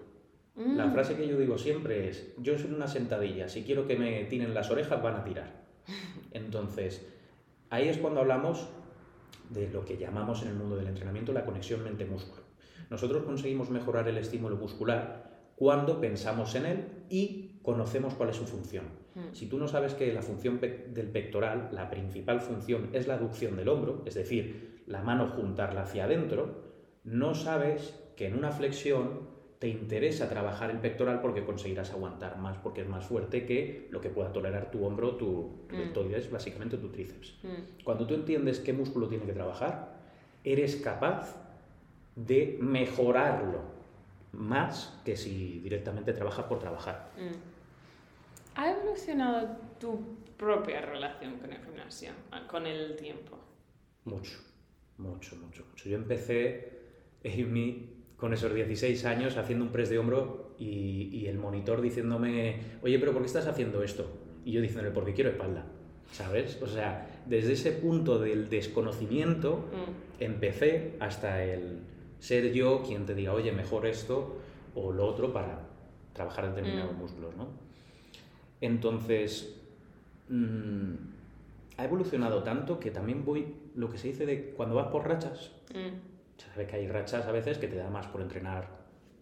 [0.57, 0.93] La Mm.
[0.93, 4.55] frase que yo digo siempre es, yo soy una sentadilla, si quiero que me tiren
[4.55, 5.65] las orejas van a tirar.
[6.33, 7.07] Entonces,
[7.71, 8.69] ahí es cuando hablamos
[9.51, 12.43] de lo que llamamos en el mundo del entrenamiento la conexión mente-músculo.
[12.91, 18.45] Nosotros conseguimos mejorar el estímulo muscular cuando pensamos en él y conocemos cuál es su
[18.45, 18.85] función.
[19.15, 19.33] Mm.
[19.35, 23.15] Si tú no sabes que la función pe- del pectoral, la principal función es la
[23.15, 26.65] aducción del hombro, es decir, la mano juntarla hacia adentro,
[27.05, 32.59] no sabes que en una flexión te interesa trabajar el pectoral porque conseguirás aguantar más,
[32.59, 35.79] porque es más fuerte que lo que pueda tolerar tu hombro, tu, tu Mm.
[35.79, 37.39] deltoides, básicamente tu tríceps.
[37.43, 37.83] Mm.
[37.85, 39.95] Cuando tú entiendes qué músculo tiene que trabajar,
[40.43, 41.35] eres capaz
[42.17, 43.61] de mejorarlo
[44.33, 47.11] más que si directamente trabajas por trabajar.
[47.17, 47.54] Mm.
[48.57, 50.01] ¿Ha evolucionado tu
[50.37, 52.11] propia relación con el gimnasio,
[52.49, 53.39] con el tiempo?
[54.05, 54.39] Mucho,
[54.99, 55.89] mucho, mucho, mucho.
[55.89, 56.73] Yo empecé
[57.25, 62.61] Amy, con esos 16 años haciendo un press de hombro y, y el monitor diciéndome,
[62.83, 64.09] oye, pero ¿por qué estás haciendo esto?
[64.45, 65.65] Y yo diciéndole, porque quiero espalda,
[66.13, 66.61] ¿sabes?
[66.63, 70.23] O sea, desde ese punto del desconocimiento Mm.
[70.23, 71.81] empecé hasta el
[72.21, 74.37] ser yo quien te diga, oye, mejor esto
[74.75, 75.67] o lo otro para
[76.13, 76.99] trabajar determinados Mm.
[76.99, 77.64] músculos, ¿no?
[78.65, 79.61] Entonces,
[80.31, 80.95] mm,
[81.77, 85.51] ha evolucionado tanto que también voy, lo que se dice de cuando vas por rachas,
[85.75, 85.99] Mm.
[86.39, 88.69] sabes que hay rachas a veces que te da más por entrenar,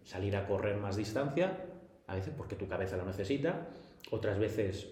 [0.04, 1.56] salir a correr más distancia,
[2.06, 3.68] a veces porque tu cabeza lo necesita,
[4.10, 4.88] otras veces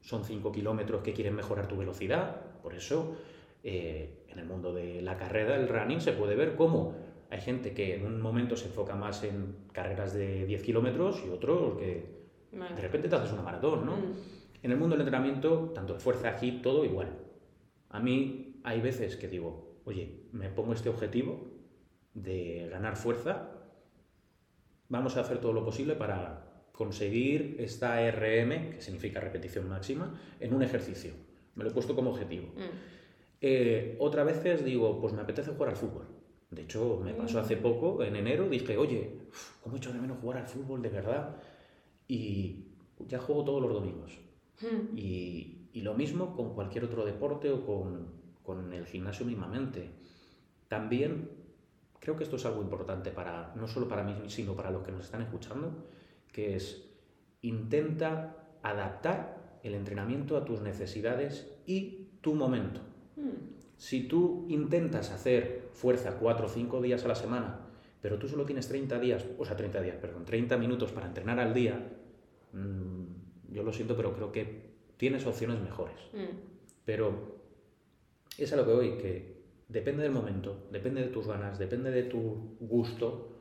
[0.00, 3.16] son 5 kilómetros que quieren mejorar tu velocidad, por eso
[3.62, 6.94] eh, en el mundo de la carrera, el running, se puede ver cómo
[7.28, 11.28] hay gente que en un momento se enfoca más en carreras de 10 kilómetros y
[11.28, 12.19] otros que
[12.52, 13.96] De repente te haces una maratón, ¿no?
[13.96, 14.12] Mm.
[14.62, 17.08] En el mundo del entrenamiento, tanto fuerza, hit, todo igual.
[17.88, 21.50] A mí hay veces que digo, oye, me pongo este objetivo
[22.14, 23.50] de ganar fuerza,
[24.88, 30.54] vamos a hacer todo lo posible para conseguir esta RM, que significa repetición máxima, en
[30.54, 31.12] un ejercicio.
[31.54, 32.48] Me lo he puesto como objetivo.
[32.56, 33.00] Mm.
[33.40, 36.06] Eh, otras veces digo, pues me apetece jugar al fútbol.
[36.50, 39.20] De hecho, me pasó hace poco, en enero, dije, oye,
[39.62, 41.36] ¿cómo he hecho de menos jugar al fútbol de verdad?
[42.10, 42.66] Y
[43.06, 44.18] ya juego todos los domingos.
[44.60, 44.98] Mm.
[44.98, 48.08] Y, y lo mismo con cualquier otro deporte o con,
[48.42, 49.90] con el gimnasio mismamente.
[50.68, 51.30] También
[52.00, 54.92] creo que esto es algo importante para, no solo para mí, sino para los que
[54.92, 55.86] nos están escuchando,
[56.32, 56.90] que es
[57.42, 62.80] intenta adaptar el entrenamiento a tus necesidades y tu momento.
[63.16, 63.60] Mm.
[63.76, 67.60] Si tú intentas hacer fuerza 4 o 5 días a la semana,
[68.02, 71.38] pero tú solo tienes 30 días, o sea, 30 días, perdón, 30 minutos para entrenar
[71.38, 71.99] al día,
[72.52, 75.96] mm, yo lo siento, pero creo que tienes opciones mejores.
[76.12, 76.36] Mm.
[76.84, 77.40] Pero
[78.38, 82.04] es a lo que voy, que depende del momento, depende de tus ganas, depende de
[82.04, 83.36] tu gusto.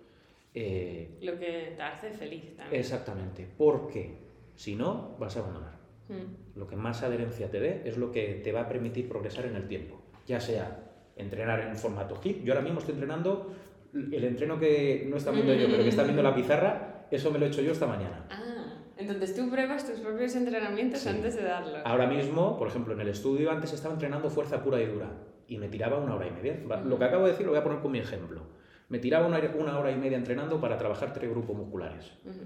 [0.53, 2.79] eh, Lo que te hace feliz también.
[2.79, 4.17] exactamente, porque
[4.55, 5.77] si no, vas a abandonar.
[6.09, 6.57] Mm.
[6.59, 9.55] Lo que más adherencia te dé es lo que te va a permitir progresar en
[9.55, 10.01] el tiempo.
[10.27, 12.43] Ya sea entrenar en formato HIIT.
[12.43, 13.53] Yo ahora mismo estoy entrenando
[13.93, 17.39] el entreno que no está viendo yo, pero que está viendo la pizarra, Eso me
[17.39, 18.27] lo he hecho yo esta mañana.
[18.29, 18.48] Ah,
[18.99, 21.09] entonces tú pruebas tus propios entrenamientos Sí.
[21.09, 21.81] antes de darlos.
[21.85, 25.09] Ahora mismo, por ejemplo, en el estudio antes estaba entrenando fuerza pura y dura
[25.47, 26.59] y me tiraba una hora y media.
[26.83, 28.41] Lo que acabo de decir lo voy a poner con mi ejemplo.
[28.89, 32.11] Me tiraba una, hora y media entrenando para trabajar tres grupos musculares.
[32.25, 32.39] Ujú.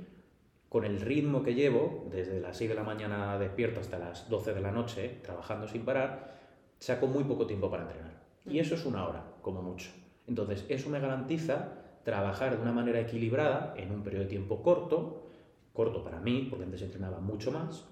[0.69, 4.53] Con el ritmo que llevo, desde las 6 de la mañana despierto hasta las 12
[4.53, 6.37] de la noche, trabajando sin parar,
[6.79, 8.11] saco muy poco tiempo para entrenar.
[8.45, 9.89] Y eso es una hora, como mucho.
[10.27, 11.69] Entonces, eso me garantiza
[12.03, 15.27] trabajar de una manera equilibrada en un periodo de tiempo corto,
[15.73, 17.85] corto para mí, porque antes entrenaba mucho más,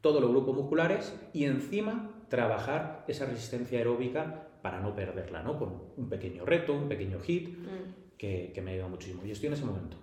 [0.00, 5.58] todos los grupos musculares y encima trabajar esa resistencia aeróbica para no perderla, ¿no?
[5.58, 8.16] Con un pequeño reto, un pequeño hit, Mm.
[8.16, 9.24] que, que me ayuda muchísimo.
[9.26, 9.96] Y estoy en ese momento.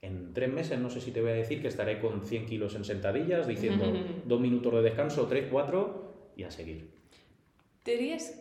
[0.00, 2.76] En tres meses no sé si te voy a decir que estaré con 100 kilos
[2.76, 3.84] en sentadillas, diciendo
[4.24, 6.88] dos minutos de descanso, tres, cuatro y a seguir.
[7.84, 8.40] Dirías,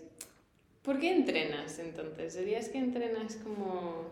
[0.84, 2.38] ¿por qué entrenas entonces?
[2.38, 4.10] ¿Dirías que entrenas como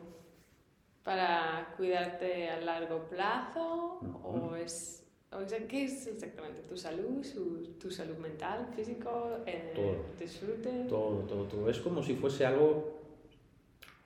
[1.04, 4.00] para cuidarte a largo plazo?
[4.24, 6.62] ¿O es, o sea, qué es exactamente?
[6.62, 7.24] ¿Tu salud?
[7.24, 9.40] Su- ¿Tu salud mental, físico?
[9.46, 10.06] eh, Todo.
[10.20, 10.86] ¿Disfrute?
[10.88, 11.70] Todo, todo, todo.
[11.70, 13.02] Es como si fuese algo...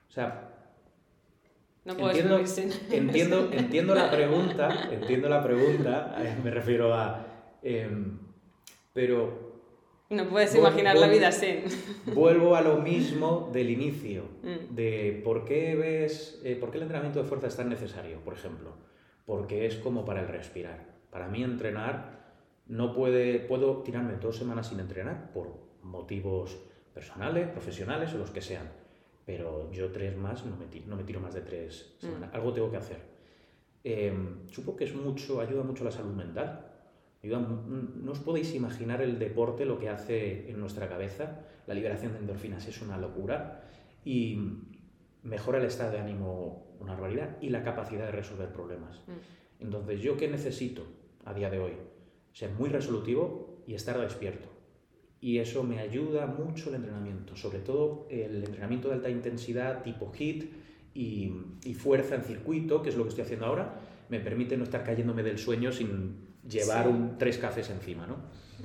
[0.08, 0.50] O sea,
[1.84, 2.70] No entiendo, sin...
[2.90, 7.24] entiendo, entiendo la pregunta, entiendo la pregunta, me refiero a...
[7.62, 8.18] em,
[8.92, 9.47] pero
[10.10, 11.64] No puedes imaginar la vida sin.
[12.14, 14.74] Vuelvo a lo mismo del inicio, Mm.
[14.74, 18.32] de por qué ves, eh, por qué el entrenamiento de fuerza es tan necesario, por
[18.34, 18.72] ejemplo,
[19.26, 20.86] porque es como para el respirar.
[21.10, 22.32] Para mí entrenar
[22.66, 25.48] no puede, puedo tirarme dos semanas sin entrenar por
[25.82, 26.56] motivos
[26.94, 28.70] personales, profesionales o los que sean,
[29.26, 32.30] pero yo tres más no me tiro, no me tiro más de tres semanas.
[32.32, 32.98] Algo tengo que hacer.
[33.84, 34.12] Eh,
[34.50, 36.67] supongo que es mucho, ayuda mucho a la salud mental.
[37.22, 41.40] No os podéis imaginar el deporte, lo que hace en nuestra cabeza.
[41.66, 43.64] La liberación de endorfinas es una locura
[44.04, 44.38] y
[45.24, 49.02] mejora el estado de ánimo una barbaridad y la capacidad de resolver problemas.
[49.06, 49.62] Mm.
[49.64, 50.86] Entonces, ¿yo qué necesito
[51.24, 51.72] a día de hoy?
[52.32, 54.48] Ser muy resolutivo y estar despierto.
[55.20, 60.12] Y eso me ayuda mucho el entrenamiento, sobre todo el entrenamiento de alta intensidad tipo
[60.16, 60.44] HIT
[60.94, 61.32] y,
[61.64, 64.84] y fuerza en circuito, que es lo que estoy haciendo ahora, me permite no estar
[64.84, 66.88] cayéndome del sueño sin llevar Sí.
[66.90, 68.14] un, tres cafés encima, ¿no?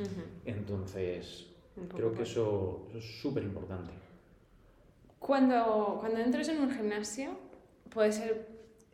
[0.01, 0.21] Ujú.
[0.45, 3.91] Entonces, Un poco creo que eso, eso es súper importante.
[5.19, 7.31] Cuando, cuando entras en un gimnasio
[7.89, 8.47] puede ser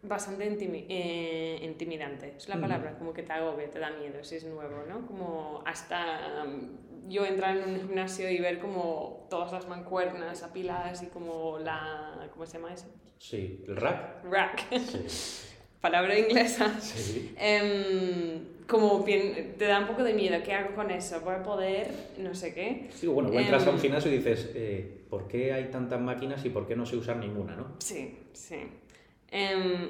[0.03, 2.61] bastante intimi- eh, intimidante, es la Ujú.
[2.61, 5.05] palabra, como que te agobia, te da miedo si es nuevo, ¿no?
[5.07, 11.01] Como hasta um, yo entrar en un gimnasio y ver como todas las mancuernas apiladas
[11.03, 12.29] y como la...
[12.31, 12.85] ¿cómo se llama eso?
[13.17, 14.23] Sí, el rack.
[14.23, 15.45] Rack, Sí.
[15.81, 16.79] palabra inglesa.
[16.79, 17.33] sí.
[17.37, 21.19] Em, como te da un poco de miedo, ¿qué hago con eso?
[21.21, 21.91] ¿Voy a poder?
[22.19, 22.87] No sé qué.
[22.93, 26.45] Sí, bueno, entras a un Em, gimnasio y dices, eh, ¿por qué hay tantas máquinas
[26.45, 27.75] y por qué no sé usar ninguna, no?
[27.79, 28.57] Sí, sí.
[29.31, 29.89] Em,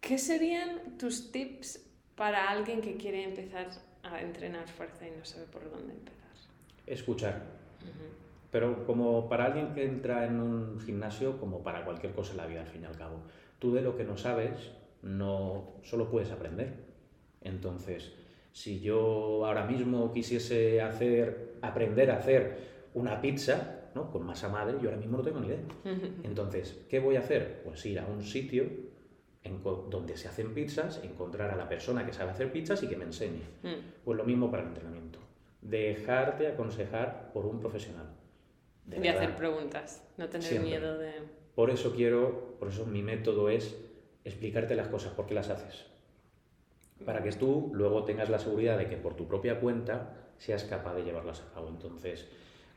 [0.00, 3.66] ¿Qué serían tus tips para alguien que quiere empezar
[4.04, 6.30] a entrenar fuerza y no sabe por dónde empezar?
[6.86, 7.42] Escuchar.
[8.50, 12.46] Pero como para alguien que entra en un gimnasio, como para cualquier cosa en la
[12.46, 13.20] vida, al fin y al cabo,
[13.58, 14.52] tú de lo que no sabes,
[15.02, 16.74] no solo puedes aprender.
[17.40, 18.12] Entonces,
[18.52, 24.10] si yo ahora mismo quisiese hacer, aprender a hacer una pizza, ¿no?
[24.10, 25.60] Con masa madre, yo ahora mismo no tengo ni idea.
[26.24, 27.62] Entonces, ¿qué voy a hacer?
[27.64, 28.64] Pues ir a un sitio
[29.44, 32.96] en donde se hacen pizzas, encontrar a la persona que sabe hacer pizzas y que
[32.96, 33.42] me enseñe.
[33.62, 34.04] Mm.
[34.04, 35.20] Pues lo mismo para el entrenamiento.
[35.62, 38.06] Dejarte aconsejar por un profesional.
[38.86, 40.70] De hacer preguntas, no tener Siempre.
[40.70, 41.12] miedo de...
[41.54, 43.76] Por eso quiero, por eso mi método es
[44.24, 45.86] explicarte las cosas, por qué las haces.
[47.04, 50.94] Para que tú luego tengas la seguridad de que por tu propia cuenta seas capaz
[50.94, 51.68] de llevarlas a cabo.
[51.68, 52.26] Entonces,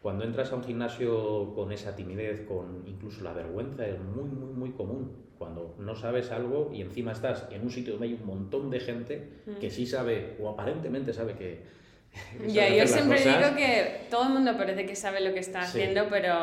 [0.02, 4.54] cuando entras a un gimnasio con esa timidez, con incluso la vergüenza, es muy, muy,
[4.54, 5.12] muy común.
[5.38, 8.80] Cuando no sabes algo y encima estás en un sitio donde hay un montón de
[8.80, 9.28] gente
[9.60, 11.64] que sí sabe o aparentemente sabe que...
[12.40, 13.40] que Ya, yo siempre cosas.
[13.40, 15.80] digo que todo el mundo parece que sabe lo que está Sí.
[15.80, 16.36] haciendo, pero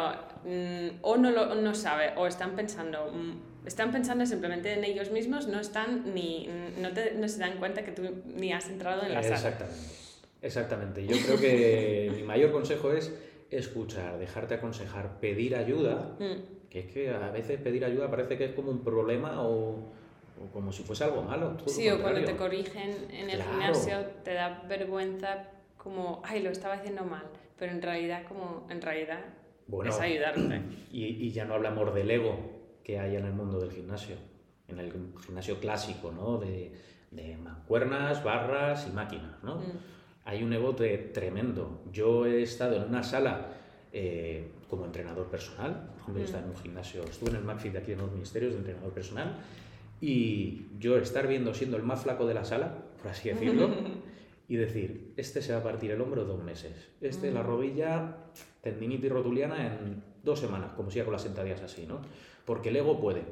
[0.44, 5.10] mm, o no lo no sabe, o están pensando, mm, están pensando simplemente en ellos
[5.10, 6.48] mismos, no están ni,
[6.80, 9.36] no, te- no se dan cuenta que tú ni has entrado en la sala.
[9.36, 9.84] Exactamente.
[10.42, 11.06] Exactamente.
[11.06, 13.12] Yo creo que mi mayor consejo es
[13.50, 16.68] escuchar, dejarte aconsejar, pedir ayuda, Mm.
[16.70, 19.70] que es que a veces pedir ayuda parece que es como un problema o,
[20.40, 21.56] o como si fuese algo malo.
[21.66, 23.50] Sí, o cuando te corrigen en el Claro.
[23.50, 25.44] gimnasio te da vergüenza
[25.76, 27.24] como, ay, lo estaba haciendo mal,
[27.58, 29.20] pero en realidad como, en realidad
[29.66, 30.60] Bueno, es ayudarte.
[30.92, 32.57] y, y ya no hablamos del ego
[32.88, 34.16] que hay en el mundo del gimnasio,
[34.66, 34.90] en el
[35.26, 36.38] gimnasio clásico, ¿no?
[36.38, 36.72] De,
[37.10, 39.56] de mancuernas, barras y máquinas, ¿no?
[39.56, 39.62] Mm.
[40.24, 40.42] Hay
[41.12, 41.82] tremendo.
[41.92, 43.48] Yo he estado en una sala
[43.92, 46.24] eh, como entrenador personal, por ejemplo, yo Mm.
[46.24, 48.92] estaba en un gimnasio, estuve en el McFit de aquí en los ministerios de entrenador
[48.92, 49.34] personal,
[50.00, 52.72] y yo estar viendo siendo el más flaco de la sala,
[53.02, 53.68] por así decirlo,
[54.48, 58.16] y decir, este se va a partir el hombro dos meses, este la rodilla,
[58.62, 62.00] tendinitis rotuliana en dos semanas, como si con las sentadillas así, ¿no?
[62.48, 63.24] Porque el ego puede.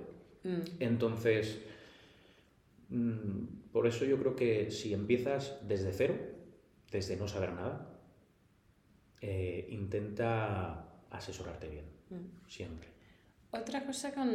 [0.44, 0.61] Mm.
[0.79, 1.59] Entonces,
[2.90, 6.14] mm, por eso yo creo que si empiezas desde cero,
[6.90, 7.98] desde no saber nada,
[9.22, 12.46] eh, intenta asesorarte bien, Mm.
[12.46, 12.88] siempre.
[13.52, 14.29] Otra cosa con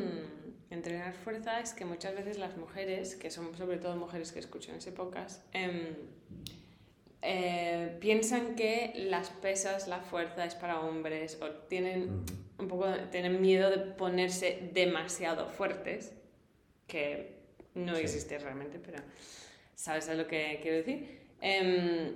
[0.72, 4.78] entrenar fuerza es que muchas veces las mujeres, que son sobre todo mujeres que escuchan
[4.78, 5.94] ese podcast, em,
[7.22, 12.24] eh, piensan que las pesas, la fuerza es para hombres o tienen.
[12.62, 16.14] Un poco tienen miedo de ponerse demasiado fuertes,
[16.88, 17.40] que
[17.76, 18.02] no Sí.
[18.02, 19.02] existe realmente, pero
[19.76, 21.22] sabes a lo que quiero decir.
[21.42, 22.14] Em,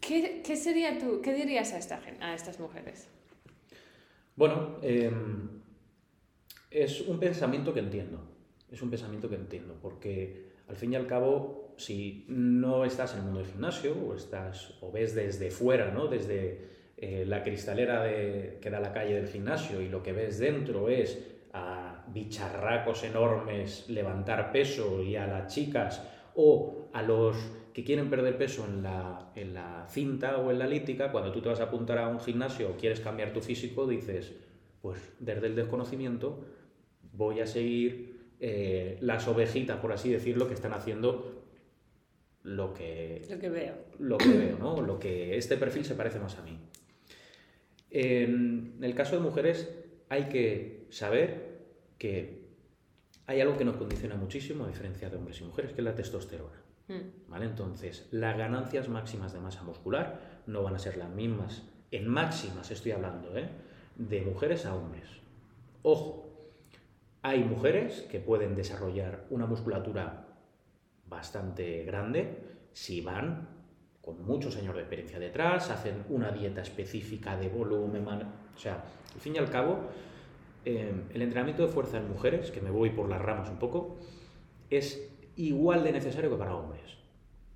[0.00, 3.08] ¿qué, qué sería tú, qué dirías a, esta, a estas mujeres?
[4.36, 5.60] Bueno, em,
[6.70, 8.28] es un pensamiento que entiendo.
[8.70, 13.18] Es un pensamiento que entiendo, porque al fin y al cabo, si no estás en
[13.18, 16.06] el mundo del gimnasio o estás o ves desde fuera, ¿no?
[16.06, 16.70] Desde
[17.04, 20.88] eh, la cristalera de, que da la calle del gimnasio y lo que ves dentro
[20.88, 21.18] es
[21.52, 26.00] a bicharracos enormes levantar peso y a las chicas
[26.36, 27.36] o a los
[27.74, 31.42] que quieren perder peso en la, en la cinta o en la elíptica, cuando tú
[31.42, 34.32] te vas a apuntar a un gimnasio o quieres cambiar tu físico, dices,
[34.80, 36.44] pues desde el desconocimiento
[37.12, 41.42] voy a seguir eh, las ovejitas, por así decirlo, que están haciendo
[42.44, 43.74] lo que, Lo que veo.
[43.98, 44.80] lo que veo, ¿no?
[44.80, 46.56] Lo que este perfil se parece más a mí.
[47.92, 49.68] En el caso de mujeres
[50.08, 51.52] hay que saber
[51.98, 52.42] que
[53.26, 55.94] hay algo que nos condiciona muchísimo a diferencia de hombres y mujeres, que es la
[55.94, 56.62] testosterona.
[56.88, 57.46] Mm, ¿Vale?
[57.46, 62.70] Entonces, las ganancias máximas de masa muscular no van a ser las mismas, en máximas
[62.70, 63.48] estoy hablando, ¿eh?
[63.96, 65.08] de mujeres a hombres.
[65.82, 66.32] Ojo,
[67.22, 70.26] hay mujeres que pueden desarrollar una musculatura
[71.06, 72.38] bastante grande
[72.72, 73.48] si van
[74.02, 78.84] con muchos años de experiencia detrás, hacen una dieta específica de volumen, o sea,
[79.14, 79.78] al fin y al cabo,
[80.64, 83.98] eh, el entrenamiento de fuerza en mujeres, que me voy por las ramas un poco,
[84.70, 86.98] es igual de necesario que para hombres.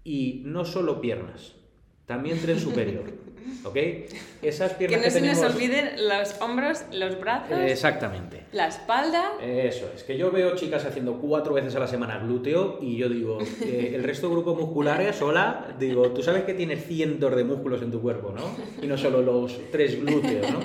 [0.04, 1.56] Y no solo piernas,
[2.06, 3.12] también tren superior,
[3.64, 3.76] ¿ok?
[4.42, 8.44] Esas Que piernas no que, se nos olviden los hombros, los brazos, Exactamente.
[8.52, 9.32] la espalda.
[9.42, 13.08] Eso es, que yo veo chicas haciendo cuatro veces a la semana glúteo y yo
[13.08, 17.44] digo, eh, el resto de grupos musculares, hola, digo, tú sabes que tienes cientos de
[17.44, 18.42] músculos en tu cuerpo, ¿no?
[18.82, 20.60] Y no solo los tres glúteos, ¿no?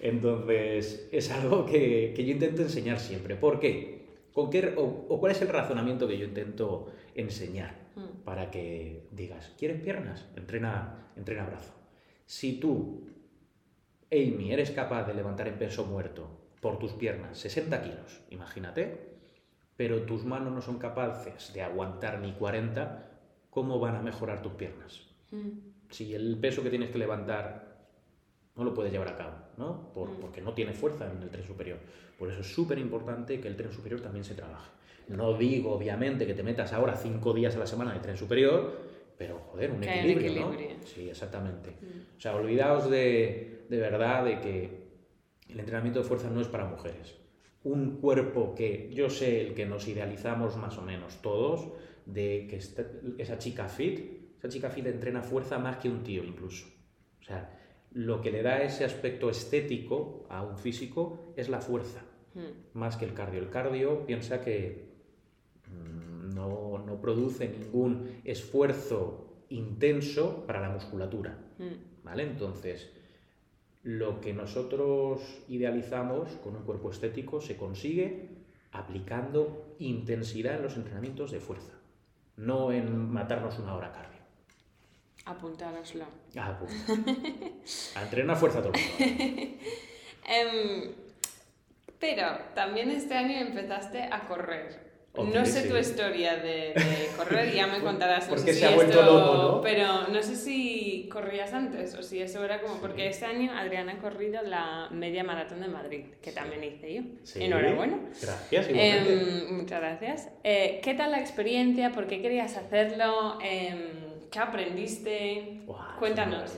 [0.00, 3.36] Entonces, es algo que, que yo intento enseñar siempre.
[3.36, 4.00] ¿Por qué?
[4.32, 7.74] ¿Con qué o, o cuál es el razonamiento que yo intento enseñar?
[7.96, 10.24] Mm, Para que digas, ¿quieres piernas?
[10.36, 11.72] Entrena, entrena brazo.
[12.30, 13.08] Si tú,
[14.12, 16.28] Amy, eres capaz de levantar en peso muerto
[16.60, 19.16] por tus piernas 60 kilos, imagínate,
[19.76, 23.10] pero tus manos no son capaces de aguantar ni 40,
[23.50, 25.00] ¿cómo van a mejorar tus piernas?
[25.32, 25.48] mm,
[25.90, 27.80] Si el peso que tienes que levantar
[28.54, 29.92] no lo puedes llevar a cabo, ¿no?
[29.92, 30.20] Por- Mm.
[30.20, 31.78] porque no tiene fuerza en el tren superior.
[32.16, 34.70] Por eso es súper importante que el tren superior también se trabaje.
[35.08, 38.88] No digo, obviamente, que te metas ahora cinco días a la semana de tren superior,
[39.20, 40.52] pero, joder, un un equilibrio, ¿no?
[40.54, 40.86] equilibrio.
[40.86, 41.70] Sí, exactamente.
[41.82, 42.16] mm.
[42.16, 44.88] O sea, olvidaos de, de verdad de que
[45.50, 47.16] el entrenamiento de fuerza no es para mujeres.
[47.62, 51.68] Un cuerpo que yo sé el que nos idealizamos más o menos todos,
[52.06, 52.86] de que esta-
[53.18, 56.66] esa chica fit, esa chica fit entrena fuerza más que un tío incluso.
[57.20, 57.58] O sea,
[57.92, 62.02] lo que le da ese aspecto estético a un físico es la fuerza,
[62.34, 63.40] Mm, más que el cardio.
[63.40, 64.88] El cardio piensa que
[65.68, 66.09] mm,
[66.40, 71.38] no, no produce ningún esfuerzo intenso para la musculatura.
[71.58, 71.90] mm.
[72.02, 72.22] ¿Vale?
[72.22, 72.90] Entonces,
[73.82, 78.28] lo que nosotros idealizamos con un cuerpo estético se consigue
[78.72, 81.72] aplicando intensidad en los entrenamientos de fuerza,
[82.36, 84.20] no en matarnos una hora cardio.
[85.26, 86.04] Apuntároslo.
[86.36, 86.72] Ah, pues.
[87.96, 89.56] A entrenar fuerza todo el mundo.
[90.32, 90.92] Em,
[91.98, 94.89] pero también este año empezaste a correr.
[95.12, 98.28] No sé tu historia de, de correr, ya me contarás.
[98.28, 99.60] No Porque sé se si ha vuelto esto- loco, ¿no?
[99.60, 102.74] Pero no sé si corrías antes o si eso era como.
[102.74, 102.78] Sí.
[102.80, 106.36] Porque este año Adriana ha corrido la media maratón de Madrid, que Sí.
[106.36, 107.02] también hice yo.
[107.24, 107.42] Sí.
[107.42, 107.98] Enhorabuena.
[108.22, 108.68] Gracias.
[108.70, 110.28] Em, muchas gracias.
[110.44, 111.90] Eh, ¿Qué tal la experiencia?
[111.90, 113.38] ¿Por qué querías hacerlo?
[113.42, 113.80] Em,
[114.30, 115.62] ¿Qué aprendiste?
[115.98, 116.52] Cuéntanos.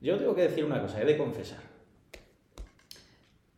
[0.00, 1.58] Yo tengo que decir una cosa, he de confesar.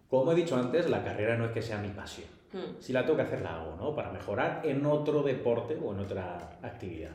[0.09, 2.29] Como he dicho antes, la carrera no es que sea mi pasión.
[2.55, 3.95] Hmm, Si la tengo que hacer, la hago, ¿no?
[3.95, 7.11] Para mejorar en otro deporte o en otra actividad.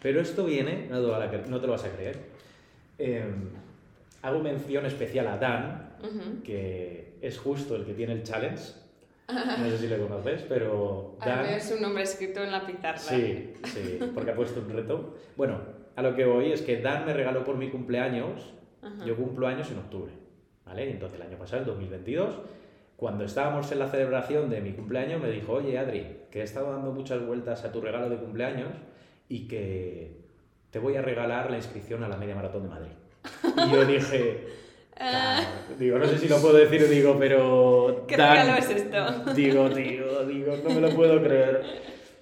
[0.00, 1.08] Pero esto viene, no te lo,
[1.72, 2.18] vas a lo creer.
[2.98, 3.24] eh,
[4.22, 6.42] hago mención especial a Dan, ujú.
[6.44, 8.62] que es justo el que tiene el challenge
[9.28, 11.46] No sé si le conoces, pero Dan...
[11.46, 12.96] es un nombre escrito en la pizarra.
[12.98, 15.16] Sí, sí, porque ha puesto un reto.
[15.36, 15.58] Bueno,
[15.96, 19.04] a lo que voy es que Dan me regaló por mi cumpleaños, Ajá.
[19.04, 20.12] yo cumplo años en octubre,
[20.64, 20.86] ¿vale?
[20.86, 22.36] Y Entonces el año pasado, el 2022,
[22.96, 26.72] cuando estábamos en la celebración de mi cumpleaños, me dijo, oye Adri, que he estado
[26.72, 28.70] dando muchas vueltas a tu regalo de cumpleaños
[29.28, 30.22] y que
[30.70, 32.92] te voy a regalar la inscripción a la media maratón de Madrid.
[33.66, 34.46] Y yo dije,
[34.98, 35.44] Ah,
[35.78, 38.04] digo, no sé si lo puedo decir, digo, pero...
[38.08, 39.34] ¿Qué regalo es esto?
[39.34, 41.62] Digo, tío, digo, no me lo puedo creer.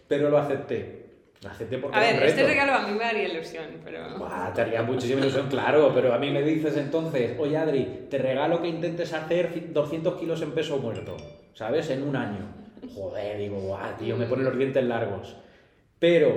[0.09, 1.04] Pero lo acepté.
[1.47, 4.19] Acepté porque A era un ver, este regalo a mí me haría ilusión, pero...
[4.19, 8.19] Buah, te haría muchísima ilusión, claro, pero a mí me dices entonces, oye Adri, te
[8.19, 11.17] regalo que intentes hacer 200 kilos en peso muerto,
[11.53, 11.91] ¿sabes?
[11.91, 12.47] En un año.
[12.95, 15.37] Joder, digo, guau, tío, me pone los dientes largos.
[15.99, 16.35] Pero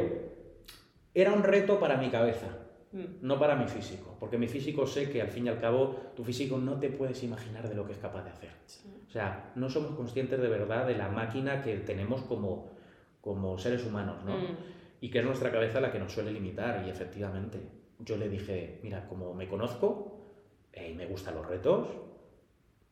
[1.14, 2.48] era un reto para mi cabeza,
[2.94, 3.04] Mm.
[3.22, 6.24] no para mi físico, porque mi físico sé que al fin y al cabo tu
[6.24, 8.50] físico no te puedes imaginar de lo que es capaz de hacer.
[9.06, 12.72] O sea, no somos conscientes de verdad de la máquina que tenemos como,
[13.20, 14.34] como seres humanos, ¿no?
[14.38, 14.58] Mm.
[15.02, 16.84] Y que es nuestra cabeza la que nos suele limitar.
[16.86, 17.60] Y efectivamente,
[18.00, 20.34] yo le dije, mira, como me conozco
[20.74, 21.88] eh, y me gustan los retos,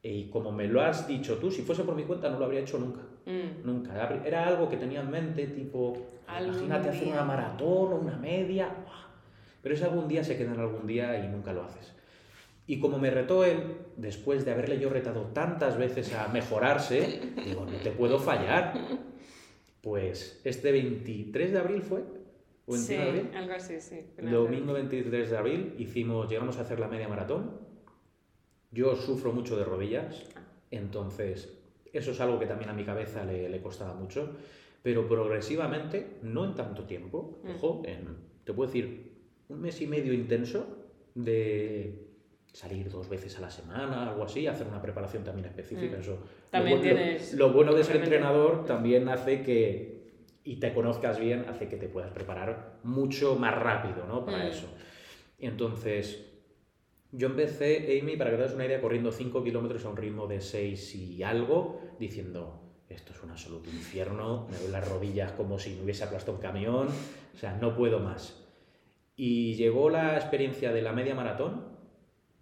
[0.03, 2.45] eh, y como me lo has dicho tú, si fuese por mi cuenta no lo
[2.45, 3.01] habría hecho nunca.
[3.26, 3.66] Mm.
[3.66, 4.22] Nunca.
[4.24, 5.93] Era- algo que tenía en mente, tipo,
[6.45, 8.70] imagínate hacer una maratón o una media.
[9.64, 11.95] Pero ese algún día se queda en algún día y nunca lo haces.
[12.68, 17.66] Y como me retó él, después de haberle yo retado tantas veces a mejorarse, digo,
[17.66, 18.74] no te puedo fallar.
[19.86, 21.99] Pues este 23 de abril fue,
[22.65, 24.01] o 21 Sí, de abril, algo así, sí.
[24.17, 27.51] domingo 23 de abril, hicimos, llegamos a hacer la media maratón.
[28.71, 30.23] Yo sufro mucho de rodillas,
[30.71, 31.55] entonces
[31.93, 34.31] eso es algo que también a mi cabeza le, le costaba mucho,
[34.81, 37.49] pero progresivamente, no en tanto tiempo, Mm.
[37.51, 38.07] ojo, en,
[38.43, 39.11] te puedo decir,
[39.49, 40.65] un mes y medio intenso
[41.13, 42.05] de
[42.56, 45.97] salir dos veces a la semana, algo así, hacer una preparación también específica.
[45.97, 45.99] Mm.
[45.99, 50.14] Eso, También lo, bueno de ser entrenador también hace que,
[50.45, 54.24] y te conozcas bien, hace que te puedas preparar mucho más rápido, ¿no?
[54.24, 54.47] Para Mm.
[54.47, 54.68] eso.
[55.38, 56.32] Entonces,
[57.12, 60.26] yo empecé, Amy, para que te das una idea, corriendo 5 kilómetros a un ritmo
[60.26, 65.60] de 6 y algo, diciendo, esto es un absoluto infierno, me doy las rodillas como
[65.60, 68.41] si me hubiese aplastado un camión, o sea, no puedo más.
[69.18, 71.74] Y llegó la experiencia de la media maratón.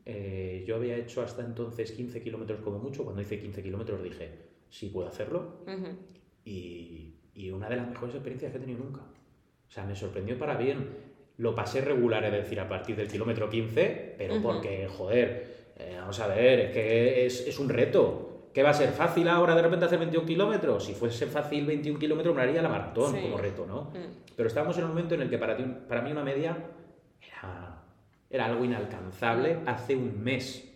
[0.05, 3.03] Eh, yo había hecho hasta entonces 15 kilómetros como mucho.
[3.03, 4.29] Cuando hice 15 kilómetros dije,
[4.69, 5.59] sí puedo hacerlo.
[5.67, 5.87] Ujú.
[6.45, 9.01] Y, y una de las mejores experiencias que he tenido nunca.
[9.01, 10.89] O sea, me sorprendió para bien.
[11.37, 14.43] Lo pasé regular, es decir, a partir del kilómetro 15, pero Ujú.
[14.43, 18.29] porque, joder, eh, vamos a ver, es que es, es un reto.
[18.53, 20.85] ¿Qué va a ser fácil ahora de repente hacer 21 kilómetros?
[20.85, 23.21] Si fuese fácil 21 kilómetros, me haría la maratón Sí.
[23.21, 23.85] como reto, ¿no?
[23.85, 24.13] Mm.
[24.35, 26.55] Pero estábamos en un momento en el que para, ti- para mí una media
[27.19, 27.82] era,
[28.33, 30.67] era algo inalcanzable hace un mes.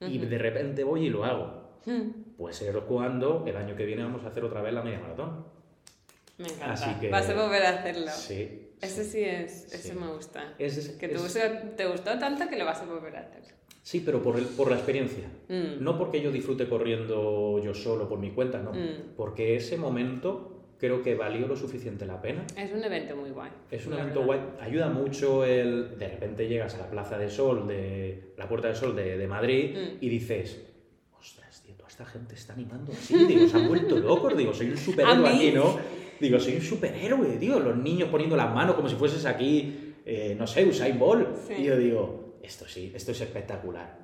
[0.00, 1.80] Y de repente voy y lo hago.
[1.86, 2.36] Mm.
[2.36, 5.44] Puede ser cuando el año que viene vamos a hacer otra vez la media maratón.
[6.38, 6.72] Me encanta.
[6.72, 8.10] Así que- Vas a volver a hacerlo.
[8.12, 8.70] Sí.
[8.80, 9.98] Ese sí es, ese Sí.
[9.98, 10.54] me gusta.
[10.56, 11.40] Es- que te, es- gustó,
[11.76, 13.42] te gustó tanto que lo vas a volver a hacer.
[13.82, 15.24] Sí, pero por, el- por la experiencia.
[15.48, 15.82] Mm.
[15.82, 18.70] No porque yo disfrute corriendo yo solo por mi cuenta, no.
[18.72, 19.14] Mm.
[19.16, 22.44] Porque ese momento creo que valió lo suficiente la pena.
[22.56, 23.50] Es un evento muy guay.
[23.70, 24.44] Es un evento verdad.
[24.58, 24.66] guay.
[24.68, 25.98] Ayuda mucho el.
[25.98, 29.26] De repente llegas a la Plaza de Sol, de la Puerta del Sol de, de
[29.28, 29.96] Madrid Mm.
[30.00, 30.64] y dices.
[31.18, 33.24] Ostras, tío, toda esta gente está animando así.
[33.26, 34.36] Digo, se han vuelto locos.
[34.36, 35.76] Digo, soy un superhéroe aquí, ¿no?
[36.20, 37.58] Digo, soy un superhéroe, tío.
[37.60, 41.36] Los niños poniendo las manos como si fueses aquí, eh, no sé, Usain Bolt.
[41.46, 41.54] Sí.
[41.58, 43.97] Y yo digo, esto sí, esto es espectacular.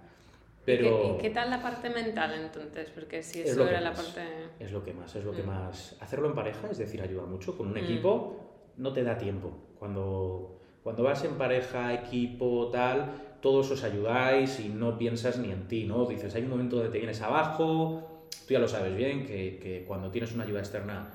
[0.67, 2.89] ¿Y qué- Pero ¿Y qué, tal la parte mental entonces?
[2.91, 4.01] Porque si Es eso que era la más.
[4.01, 4.23] parte...
[4.59, 5.47] es lo que más, es lo que Mm.
[5.47, 5.97] más.
[6.01, 7.57] Hacerlo en pareja, es decir, ayuda mucho.
[7.57, 7.79] Con un Mm.
[7.85, 8.37] equipo
[8.79, 9.51] no te da tiempo.
[9.79, 15.69] Cuando, cuando vas en pareja, equipo, tal, todos os ayudáis y no piensas ni en
[15.69, 16.07] ti, ¿no?
[16.07, 19.85] Dices, hay un momento donde te vienes abajo, tú ya lo sabes bien, que, que
[19.87, 21.11] cuando tienes una ayuda externa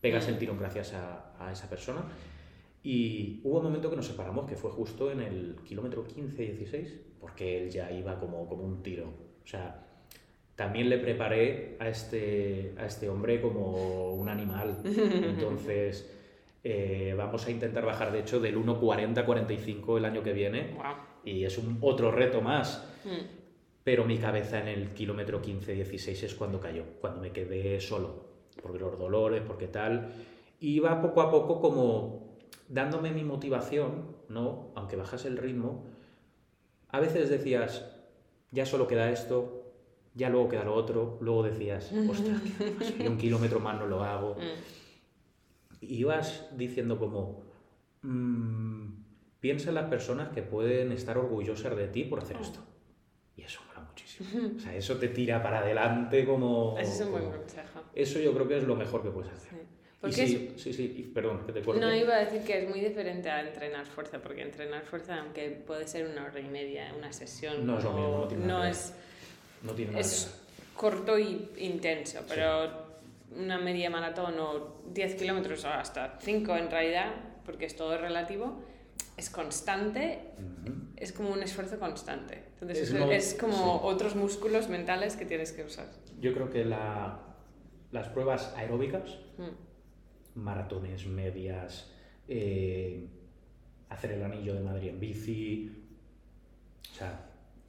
[0.00, 0.30] pegas Mm.
[0.30, 2.02] el tirón gracias a, a esa persona.
[2.84, 7.62] Y hubo un momento que nos separamos, que fue justo en el kilómetro 15-16, porque
[7.62, 9.06] él ya iba como, como un tiro.
[9.44, 9.84] O sea,
[10.56, 14.78] también le preparé a este, a este hombre como un animal.
[14.84, 16.10] Entonces,
[16.64, 20.76] eh, vamos a intentar bajar, de hecho, del 1.40-45 el año que viene.
[21.24, 22.84] Y es un otro reto más.
[23.04, 23.38] Mm.
[23.84, 28.24] Pero mi cabeza en el kilómetro 15-16 es cuando cayó, cuando me quedé solo,
[28.60, 30.12] porque los dolores, porque tal.
[30.60, 32.36] Iba poco a poco como
[32.68, 34.72] dándome mi motivación, ¿no?
[34.74, 35.86] Aunque bajase el ritmo.
[36.90, 37.84] A veces decías,
[38.50, 39.72] ya solo queda esto,
[40.14, 41.18] ya luego queda lo otro.
[41.20, 42.40] Luego decías, ostras.
[42.98, 44.36] Si un kilómetro más no lo hago.
[45.80, 45.84] Mm.
[45.84, 47.44] Y ibas diciendo como,
[48.02, 48.88] mm,
[49.38, 52.40] piensa en las personas que pueden estar orgullosas de ti por hacer Oh.
[52.42, 52.60] esto.
[53.36, 54.28] Y eso mola muchísimo.
[54.56, 56.76] O sea, eso te tira para adelante como...
[56.80, 57.80] Ese es un buen consejo.
[57.94, 59.52] Eso yo creo que es lo mejor que puedes hacer.
[59.52, 59.58] Sí.
[60.00, 61.80] Porque sí, sí, sí, y perdón, que te es- corte.
[61.80, 65.50] no iba a decir que es muy diferente a entrenar fuerza, porque entrenar fuerza, aunque
[65.50, 68.46] puede ser una hora y media, una sesión, No es lo o- mismo, no tiene
[68.46, 68.92] no es,
[69.62, 70.40] No tiene nada es
[70.76, 72.70] corto y intenso, pero
[73.36, 77.12] una media maratón o 10 kilómetros o hasta 5 en realidad,
[77.44, 78.62] porque es todo relativo,
[79.16, 79.98] es constante,
[80.38, 80.70] ver.
[80.70, 80.74] Ujú.
[80.96, 82.44] es como un esfuerzo constante.
[82.54, 83.80] Entonces Es es, no- es como sí.
[83.82, 85.86] otros músculos mentales que tienes que usar.
[86.20, 87.18] Yo creo que la-
[87.90, 89.67] las pruebas aeróbicas, Mm.
[90.38, 91.92] Maratones, medias,
[92.28, 93.06] eh,
[93.88, 95.70] hacer el anillo de Madrid en bici,
[96.90, 97.24] o sea,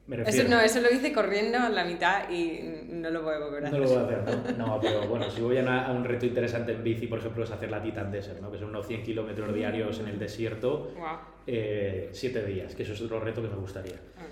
[0.08, 0.42] me refiero...
[0.48, 3.66] Eso, no, eso lo hice corriendo a la mitad y no lo voy a volver
[3.66, 4.68] a No lo voy a hacer, ¿no?
[4.68, 7.44] No, pero bueno, si voy a, una- a un reto interesante en bici, por ejemplo,
[7.44, 8.52] es hacer la Titan Desert, ¿no?
[8.52, 11.18] Que son unos 100 kilómetros diarios en el desierto, Guau.
[11.48, 13.96] eh, siete días, que eso es otro reto que me gustaría.
[14.18, 14.24] Ah,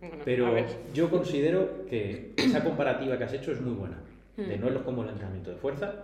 [0.00, 0.54] bueno, Pero
[0.94, 3.98] yo considero que esa comparativa que has hecho es muy buena.
[4.36, 4.60] De Hmm.
[4.60, 5.94] no es como el entrenamiento de fuerza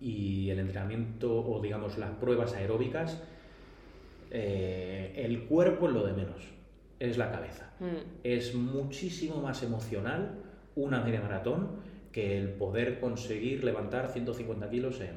[0.00, 3.20] y el entrenamiento o digamos las pruebas aeróbicas,
[4.30, 6.42] eh, el cuerpo es lo de menos,
[7.00, 7.70] es la cabeza.
[7.80, 7.84] Mm,
[8.24, 10.42] Es muchísimo más emocional
[10.76, 11.80] una media maratón
[12.12, 15.16] que el poder conseguir levantar 150 kilos en,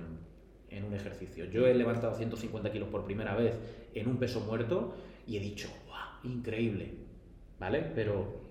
[0.69, 1.45] en un ejercicio.
[1.45, 3.53] Yo he levantado 150 kilos por primera vez
[3.93, 4.95] en un peso muerto
[5.27, 6.01] y he dicho, ¡guau!
[6.23, 6.93] Increíble,
[7.59, 7.81] ¿vale?
[7.95, 8.41] Pero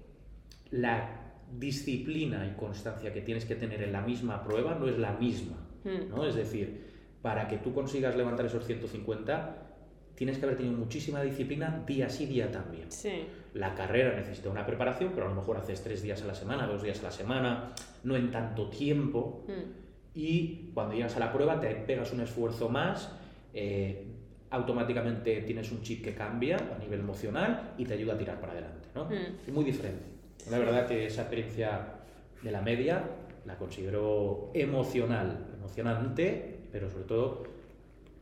[0.71, 5.13] la disciplina y constancia que tienes que tener en la misma prueba no es la
[5.13, 6.27] misma, ¿no?
[6.27, 6.91] Es decir,
[7.23, 9.71] para que tú consigas levantar esos 150,
[10.15, 12.91] tienes que haber tenido muchísima disciplina día sí, día también.
[12.91, 13.27] Sí.
[13.55, 16.67] La carrera necesita una preparación, pero a lo mejor haces tres días a la semana,
[16.67, 17.73] dos días a la semana,
[18.05, 19.45] no en tanto tiempo.
[19.49, 19.81] mm,
[20.15, 23.11] Y cuando llegas a la prueba te pegas un esfuerzo más,
[23.55, 24.07] eh,
[24.51, 28.53] automáticamente tienes un chip que cambia a nivel emocional y te ayuda a tirar para
[28.53, 28.89] adelante.
[28.95, 29.05] ¿no?
[29.07, 29.39] Mm.
[29.47, 30.05] Es muy diferente.
[30.51, 31.95] La verdad que esa experiencia
[32.43, 33.05] de la media
[33.47, 37.45] la considero emocional, emocionante, pero sobre todo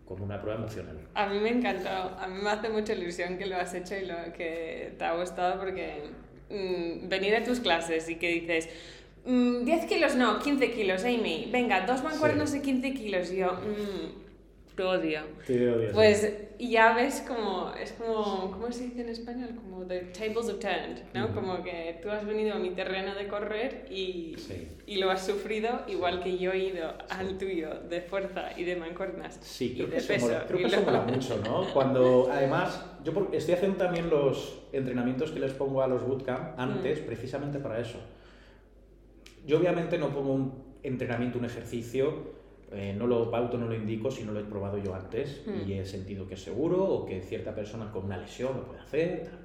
[0.05, 0.99] como una prueba emocional.
[1.14, 4.07] A mí me encantó, a mí me hace mucha ilusión que lo has hecho y
[4.07, 6.05] lo que te ha gustado porque
[6.51, 8.70] mm, venir a tus clases y que dices,
[9.26, 13.53] mm, 10 kilos no, 15 kilos, Amy, venga, dos mancuernos de 15 kilos, y yo,
[13.53, 14.28] mm,
[14.79, 15.20] te odio.
[15.47, 15.95] Te odio, sí.
[15.95, 19.51] Pues y ya ves como, es como, ¿cómo se dice en español?
[19.57, 21.26] Como the tables have turned, ¿no?
[21.26, 21.35] Ujú.
[21.35, 24.68] Como que tú has venido a mi terreno de correr y, Sí.
[24.87, 28.76] y lo has sufrido igual que yo he ido al tuyo de fuerza y de
[28.76, 30.26] mancuernas Sí, y creo de que, eso peso.
[30.26, 31.64] mola, creo y que eso mola mucho, ¿no?
[31.72, 37.01] Cuando, además, yo estoy haciendo también los entrenamientos que les pongo a los bootcamp antes,
[37.01, 37.99] precisamente para eso.
[39.47, 42.38] Yo obviamente no pongo un entrenamiento, un ejercicio,
[42.73, 45.69] eh, no lo pauto, no lo indico si no lo he probado yo antes Mm.
[45.69, 48.81] y he sentido que es seguro o que cierta persona con una lesión lo puede
[48.81, 49.23] hacer.
[49.25, 49.39] tal.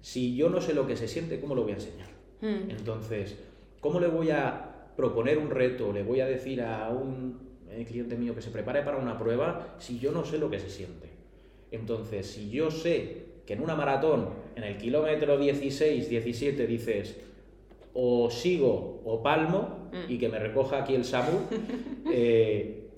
[0.00, 2.08] Si yo no sé lo que se siente, ¿cómo lo voy a enseñar?
[2.42, 3.38] Mm, Entonces,
[3.80, 5.92] ¿cómo le voy a proponer un reto?
[5.92, 7.38] ¿Le voy a decir a un
[7.70, 10.58] eh, cliente mío que se prepare para una prueba si yo no sé lo que
[10.60, 11.08] se siente?
[11.70, 17.20] Entonces, si yo sé que en una maratón, en el kilómetro 16, 17, dices
[17.94, 20.10] o sigo o palmo Mm.
[20.10, 21.38] y que me recoja aquí el SAMU,
[22.12, 22.88] eh,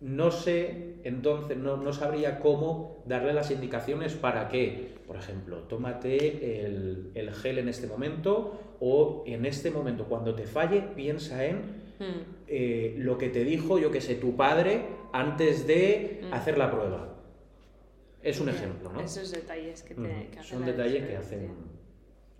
[0.00, 6.64] no sé, entonces no, no sabría cómo darle las indicaciones para que, por ejemplo, tómate
[6.64, 11.56] el, el gel en este momento o en este momento, cuando te falle, piensa en
[11.98, 12.04] mm.
[12.46, 14.82] eh, lo que te dijo, yo que sé, tu padre
[15.12, 16.32] antes de Mm.
[16.32, 17.08] hacer la prueba.
[18.22, 19.00] Es un ejemplo, ¿no?
[19.00, 21.50] Esos detalles que, te, que hacen Son detalles que hacen...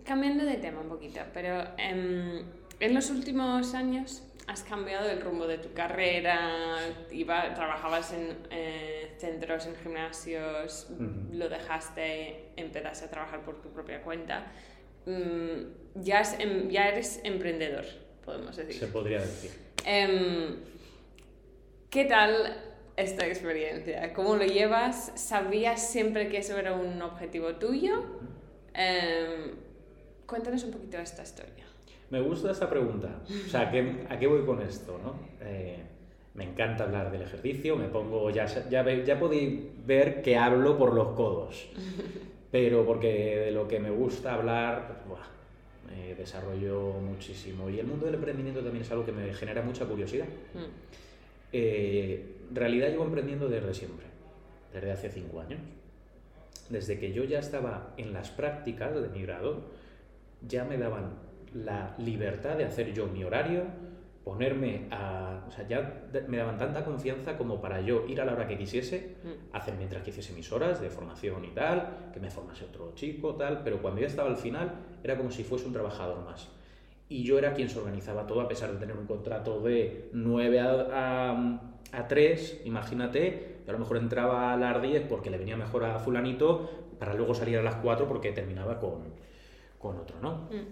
[0.04, 2.44] Cambiando de tema un poquito, pero em,
[2.80, 6.78] en los últimos años has cambiado el rumbo de tu carrera,
[7.10, 10.88] iba, trabajabas en eh, centros, en gimnasios,
[11.32, 14.52] lo dejaste, empezaste a trabajar por tu propia cuenta.
[15.06, 17.86] Mm, ya, es em- ya eres emprendedor,
[18.24, 18.74] podemos decir.
[18.74, 19.50] Se podría decir.
[19.86, 20.56] Em,
[21.88, 22.62] ¿Qué tal
[22.96, 24.12] esta experiencia?
[24.12, 25.12] ¿Cómo lo llevas?
[25.14, 28.04] ¿Sabías siempre que eso era un objetivo tuyo?
[30.26, 31.64] Cuéntanos un poquito esta historia.
[32.10, 33.08] Me gusta esta pregunta.
[33.46, 34.98] O sea, ¿a qué, a qué voy con esto?
[35.02, 35.14] ¿no?
[35.40, 35.82] Eh,
[36.34, 40.92] me encanta hablar del ejercicio, me pongo, ya, ya, ya podéis ver que hablo por
[40.94, 41.68] los codos,
[42.50, 45.26] pero porque de lo que me gusta hablar, pues, buah,
[45.96, 47.70] me desarrollo muchísimo.
[47.70, 50.26] Y el mundo del emprendimiento también es algo que me genera mucha curiosidad.
[50.54, 50.94] Mm,
[51.56, 54.06] Eh, en realidad llevo emprendiendo desde siempre,
[54.72, 55.60] desde hace cinco años.
[56.68, 59.62] Desde que yo ya estaba en las prácticas de mi grado,
[60.48, 61.18] ya me daban
[61.54, 63.62] la libertad de hacer yo mi horario,
[64.24, 65.44] ponerme a...
[65.46, 68.56] O sea, ya me daban tanta confianza como para yo ir a la hora que
[68.56, 69.54] quisiese, Mm.
[69.54, 73.62] hacer mientras quisiese mis horas de formación y tal, que me formase otro chico, tal,
[73.62, 74.72] pero cuando ya estaba al final
[75.02, 76.48] era como si fuese un trabajador más.
[77.08, 80.58] Y yo era quien se organizaba todo, a pesar de tener un contrato de 9
[80.60, 81.60] a, a,
[81.92, 85.84] a 3, imagínate, yo a lo mejor entraba a las 10 porque le venía mejor
[85.84, 89.12] a fulanito, para luego salir a las 4 porque terminaba con,
[89.84, 90.48] con otro, ¿no?
[90.50, 90.66] Mm.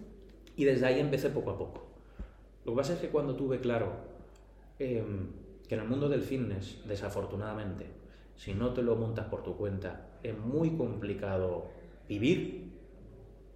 [0.57, 1.87] Y desde ahí empecé poco a poco.
[2.65, 3.93] Lo que pasa es que cuando tuve claro
[4.79, 5.29] em,
[5.69, 7.87] que en el mundo del fitness, desafortunadamente,
[8.37, 11.67] si no te lo montas por tu cuenta, es muy complicado
[12.09, 12.73] vivir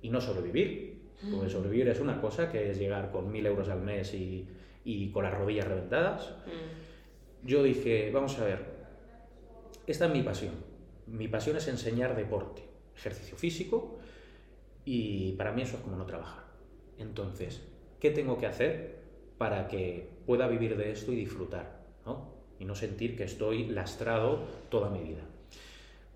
[0.03, 0.95] y no sobrevivir.
[1.33, 4.47] Porque sobrevivir es una cosa que es llegar con mil euros al mes y,
[4.85, 6.35] y con las rodillas reventadas.
[6.47, 7.47] Mm.
[7.47, 8.59] Yo dije, vamos a ver,
[9.87, 10.53] esta es mi pasión.
[11.07, 12.63] Mi pasión es enseñar deporte,
[12.95, 13.99] ejercicio físico,
[14.87, 16.45] y para mí eso es como no trabajar.
[16.97, 17.63] Entonces,
[18.01, 18.97] ¿qué tengo que hacer
[19.37, 21.81] para que pueda vivir de esto y disfrutar?
[22.07, 22.33] ¿no?
[22.59, 25.25] Y no sentir que estoy lastrado toda mi vida.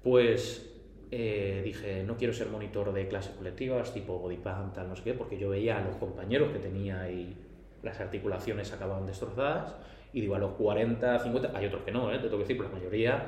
[0.03, 0.73] Pues
[1.11, 5.03] eh, dije, no quiero ser monitor de clases colectivas, tipo body pump, tal, no sé
[5.03, 7.37] qué, porque yo veía a los compañeros que tenía y
[7.83, 9.75] las articulaciones acababan destrozadas,
[10.13, 12.17] y digo, a los 40, 50, hay otros que no, ¿eh?
[12.17, 13.27] te tengo que decir, pero la mayoría,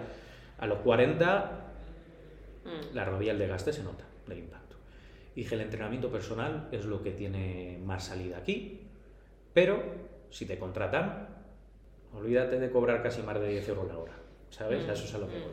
[0.58, 1.62] a los 40,
[2.64, 2.94] Mm.
[2.94, 4.61] la rodilla, el desgaste se nota del impacto.
[5.34, 8.80] Dije, el entrenamiento personal es lo que tiene más salida aquí,
[9.54, 9.82] pero
[10.30, 11.28] si te contratan,
[12.14, 14.12] olvídate de cobrar casi más de 10 euros la hora,
[14.50, 14.86] ¿sabes?
[14.88, 15.42] A eso es a lo que Mm.
[15.42, 15.52] voy.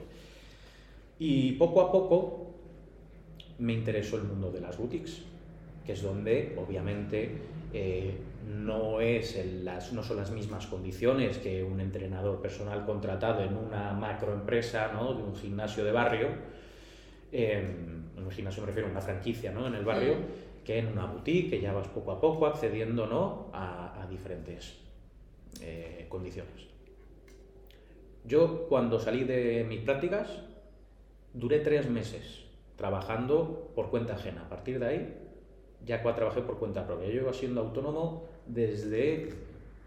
[1.20, 2.48] Y poco a poco
[3.58, 5.22] me interesó el mundo de las boutiques,
[5.86, 7.32] que es donde obviamente
[7.72, 8.16] eh,
[8.48, 13.56] no, es el- las, no son las mismas condiciones que un entrenador personal contratado en
[13.56, 15.14] una macroempresa, ¿no?
[15.14, 16.30] de un gimnasio de barrio,
[17.32, 17.64] eh,
[18.20, 19.68] en un gimnasio me refiero a una franquicia ¿no?
[19.68, 20.64] en el barrio, Mm.
[20.64, 23.48] que en una boutique, que ya vas poco a poco accediendo ¿no?
[23.54, 24.78] a, a diferentes
[25.62, 26.68] eh, condiciones.
[28.26, 30.28] Yo cuando salí de mis prácticas
[31.34, 32.44] duré tres meses
[32.76, 34.44] trabajando por cuenta ajena.
[34.44, 35.14] A partir de ahí
[35.86, 37.08] ya trabajé por cuenta propia.
[37.08, 39.30] Yo llevo siendo autónomo desde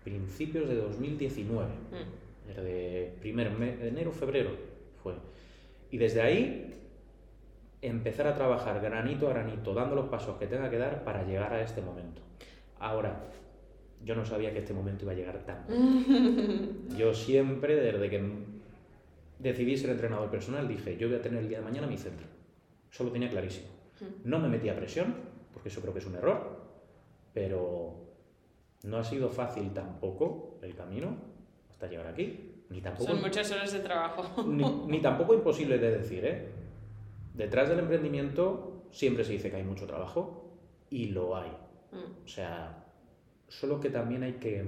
[0.04, 1.68] principios de 2019.
[1.68, 2.48] Mm.
[2.48, 3.46] Desde primer
[3.82, 4.50] enero, febrero
[5.02, 5.14] fue.
[5.90, 6.74] Y desde ahí
[7.82, 11.52] empezar a trabajar granito a granito, dando los pasos que tenga que dar para llegar
[11.52, 12.22] a este momento.
[12.78, 13.24] Ahora,
[14.04, 15.66] yo no sabía que este momento iba a llegar tan.
[16.96, 18.22] Yo siempre, desde que
[19.38, 22.26] decidí ser entrenador personal, dije, yo voy a tener el día de mañana mi centro.
[22.90, 23.68] Eso lo tenía clarísimo.
[24.24, 25.14] No me metí a presión,
[25.52, 26.60] porque eso creo que es un error,
[27.32, 27.94] pero
[28.84, 31.16] no ha sido fácil tampoco el camino
[31.70, 32.64] hasta llegar aquí.
[32.70, 34.42] Ni tampoco, Son muchas horas de trabajo.
[34.44, 36.48] ni, ni tampoco imposible de decir, ¿eh?
[37.34, 40.58] Detrás del emprendimiento siempre se dice que hay mucho trabajo
[40.90, 41.50] y lo hay.
[41.92, 42.24] Mm.
[42.24, 42.84] O sea,
[43.48, 44.64] solo que también hay que,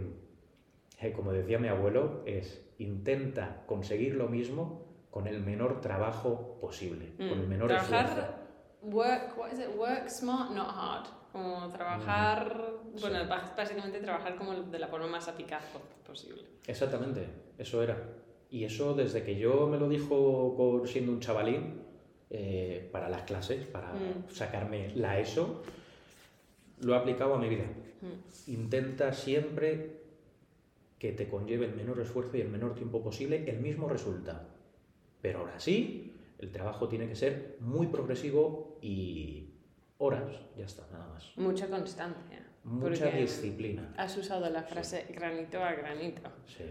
[1.01, 7.13] eh, como decía mi abuelo, es intenta conseguir lo mismo con el menor trabajo posible,
[7.17, 7.49] con el Mm.
[7.49, 8.15] menor esfuerzo.
[8.15, 8.43] Trabajar,
[8.83, 9.69] work, what is it?
[9.77, 11.07] Work smart, not hard.
[11.33, 13.01] Como trabajar, Mm.
[13.01, 16.43] bueno, bás- básicamente trabajar como de la forma más eficaz po- posible.
[16.67, 17.27] Exactamente,
[17.59, 17.97] eso era.
[18.51, 21.83] Y eso desde que yo me lo dijo por siendo un chavalín,
[22.31, 24.31] eh, para las clases, para Mm.
[24.31, 25.63] sacarme la ESO,
[26.81, 27.65] lo he aplicado a mi vida.
[28.03, 28.51] Mm.
[28.53, 30.01] Intenta siempre
[30.99, 34.49] que te conlleve el menor esfuerzo y el menor tiempo posible el mismo resultado.
[35.21, 39.51] Pero ahora sí, el trabajo tiene que ser muy progresivo y
[39.99, 40.25] horas,
[40.57, 41.33] ya está, nada más.
[41.37, 42.47] Mucha constancia.
[42.65, 43.93] Mucha disciplina.
[43.99, 46.23] Has usado la frase granito a granito.
[46.47, 46.65] Sí.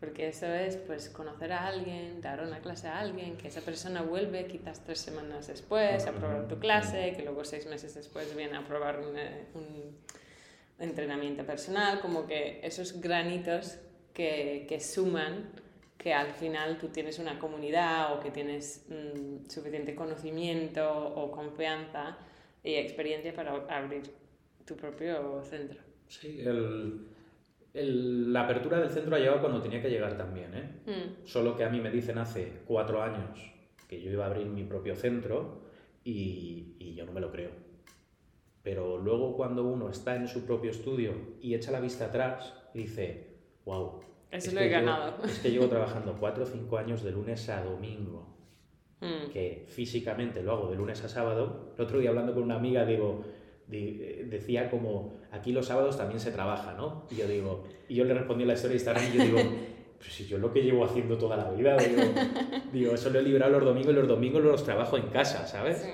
[0.00, 4.00] Porque eso es pues conocer a alguien, dar una clase a alguien, que esa persona
[4.00, 8.56] vuelve quizás tres semanas después a probar tu clase, que luego seis meses después viene
[8.56, 9.98] a probar un, eh, un
[10.78, 13.76] entrenamiento personal, como que esos granitos
[14.14, 15.50] que, que suman,
[15.98, 22.16] que al final tú tienes una comunidad o que tienes mm, suficiente conocimiento o confianza
[22.64, 24.10] y experiencia para abrir
[24.64, 25.78] tu propio centro.
[26.08, 27.06] Sí, el-
[27.74, 30.70] el- la apertura del centro ha llegado cuando tenía que llegar también, ¿eh?
[30.86, 33.38] Mm, Solo que a mí me dicen hace cuatro años
[33.88, 35.62] que yo iba a abrir mi propio centro
[36.04, 37.50] y, y yo no me lo creo.
[38.62, 43.36] Pero luego cuando uno está en su propio estudio y echa la vista atrás, dice,
[43.64, 44.00] wow.
[44.30, 45.24] Eso lo he ganado.
[45.24, 48.36] es que llevo trabajando cuatro o cinco años de lunes a domingo,
[49.00, 49.30] mm.
[49.32, 51.72] que físicamente lo hago de lunes a sábado.
[51.76, 53.39] El otro día hablando con una amiga, digo, di-
[53.70, 57.06] decía como, aquí los sábados también se trabaja, ¿no?
[57.10, 59.38] Y yo digo, y yo le respondí a la historia de Instagram y yo digo,
[59.98, 62.02] pues si yo lo que llevo haciendo toda la vida, digo,
[62.72, 65.78] digo, eso lo he librado los domingos y los domingos los trabajo en casa, ¿sabes?
[65.78, 65.90] Sí.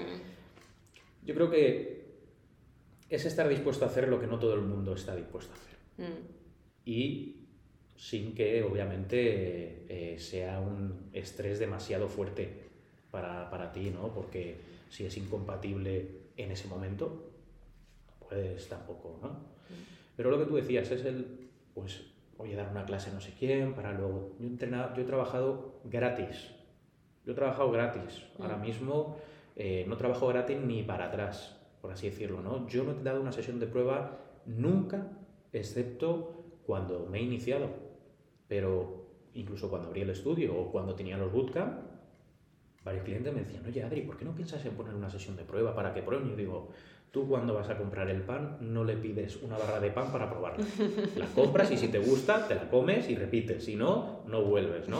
[1.24, 2.07] Yo creo que
[3.09, 5.77] es estar dispuesto a hacer lo que no todo el mundo está dispuesto a hacer.
[5.99, 6.29] Mm.
[6.85, 7.47] y
[7.97, 12.68] sin que obviamente eh, sea un estrés demasiado fuerte
[13.11, 14.12] para, para, ti, ¿no?
[14.12, 14.59] Porque
[14.91, 16.07] si es incompatible
[16.37, 17.26] en ese momento,
[18.29, 19.57] pues tampoco, ¿no?
[20.16, 22.03] Pero lo que tú decías es el, pues,
[22.39, 24.37] voy a dar una clase no sé quién, para luego...
[24.39, 26.51] Yo he, entrenado, yo he trabajado gratis,
[27.24, 28.22] yo he trabajado gratis.
[28.39, 29.16] Ahora mismo
[29.57, 32.66] eh, no trabajo gratis ni para atrás, por así decirlo, ¿no?
[32.68, 35.11] Yo no he dado una sesión de prueba nunca,
[35.53, 37.68] excepto cuando me he iniciado.
[38.49, 41.81] Pero incluso cuando abrí el estudio o cuando tenía los bootcamp,
[42.85, 45.45] varios clientes me decían, oye Adri, ¿por qué no piensas en poner una sesión de
[45.45, 46.29] prueba para que prueben?
[46.29, 46.68] Y yo digo,
[47.11, 50.28] tú cuando vas a comprar el pan no le pides una barra de pan para
[50.28, 50.66] probarla.
[51.16, 53.64] La compras y si te gusta, te la comes y repites.
[53.64, 54.98] Si no, no vuelves, ¿no?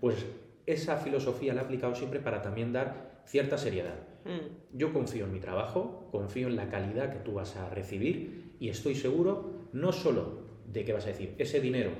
[0.00, 0.24] Pues
[0.66, 3.96] esa filosofía la he aplicado siempre para también dar cierta seriedad.
[4.24, 4.76] Mm.
[4.78, 8.68] Yo confío en mi trabajo, confío en la calidad que tú vas a recibir y
[8.68, 11.90] estoy seguro no solo de que vas a decir ese dinero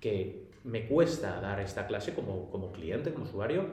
[0.00, 3.66] que me cuesta dar esta clase como, como cliente, como usuario,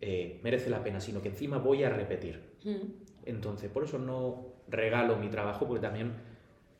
[0.00, 2.40] eh, merece la pena, sino que encima voy a repetir.
[2.64, 3.04] Mm.
[3.26, 6.14] Entonces, por eso no regalo mi trabajo, porque también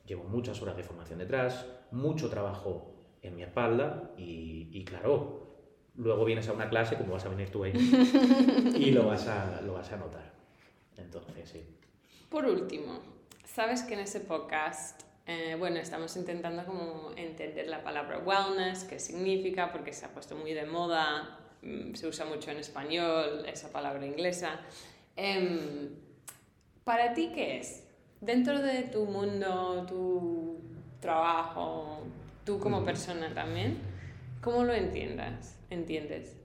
[0.06, 5.44] llevo muchas horas de formación detrás, mucho trabajo en mi espalda y, claro,
[5.96, 7.72] luego vienes a una clase como vas a venir tú ahí
[8.76, 10.32] y lo vas a, lo vas a notar.
[10.96, 11.64] Entonces, sí.
[12.28, 13.00] Por último,
[13.44, 18.98] sabes que en ese podcast, eh, bueno, estamos intentando como entender la palabra wellness, qué
[18.98, 23.72] significa, porque se ha puesto muy de moda, mm, se usa mucho en español, esa
[23.72, 24.60] palabra inglesa.
[25.16, 26.03] Em,
[26.84, 27.82] ¿Para ti qué es?
[28.20, 30.60] Dentro de tu mundo, tu
[31.00, 32.00] trabajo,
[32.44, 33.78] tú como persona también,
[34.42, 35.56] ¿cómo lo entiendas?
[35.70, 36.36] ¿Entiendes?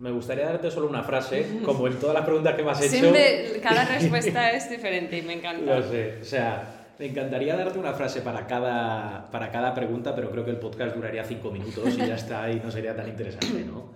[0.00, 2.90] Me gustaría darte solo una frase, como en todas las preguntas que me has hecho.
[2.90, 5.76] Siempre, cada respuesta es diferente y me encanta.
[5.76, 10.30] Lo sé, o sea, me encantaría darte una frase para cada, para cada pregunta, pero
[10.30, 13.64] creo que el podcast duraría cinco minutos y ya está, y no sería tan interesante,
[13.64, 13.92] ¿no?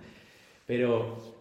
[0.65, 1.32] Pero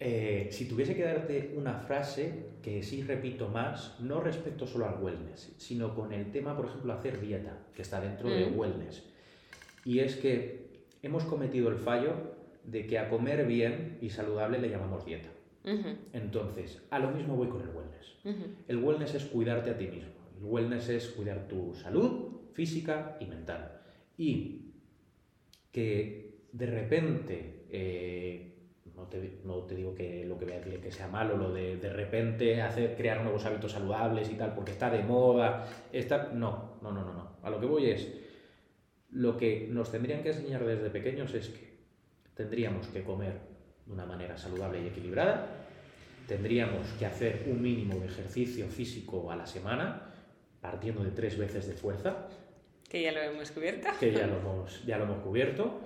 [0.00, 5.02] eh, si tuviese que darte una frase, que sí repito más, no respecto solo al
[5.02, 8.58] wellness, sino con el tema, por ejemplo, hacer dieta, que está dentro de mm.
[8.58, 9.02] wellness.
[9.84, 12.12] Y es que hemos cometido el fallo
[12.64, 15.30] de que a comer bien y saludable le llamamos dieta.
[16.14, 18.58] Entonces, a lo mismo voy con el wellness.
[18.68, 20.12] El wellness es cuidarte a ti mismo.
[20.38, 23.80] El wellness es cuidar tu salud física y mental.
[24.16, 24.72] Y
[25.70, 28.47] que de repente eh,
[28.98, 31.52] no te, no te, digo que lo que voy a decir que sea malo, lo
[31.52, 35.68] de de repente hacer, crear nuevos hábitos saludables y tal, porque está de moda.
[35.92, 36.30] Está...
[36.32, 37.36] No, no, no, no, no.
[37.42, 38.08] A lo que voy es,
[39.10, 41.78] lo que nos tendrían que enseñar desde pequeños es que
[42.34, 43.34] tendríamos que comer
[43.86, 45.46] de una manera saludable y equilibrada,
[46.26, 50.12] tendríamos que hacer un mínimo de ejercicio físico a la semana,
[50.60, 52.28] partiendo de tres veces de fuerza.
[52.88, 53.88] Que ya lo hemos cubierto.
[54.00, 55.80] Que ya lo hemos, ya lo hemos cubierto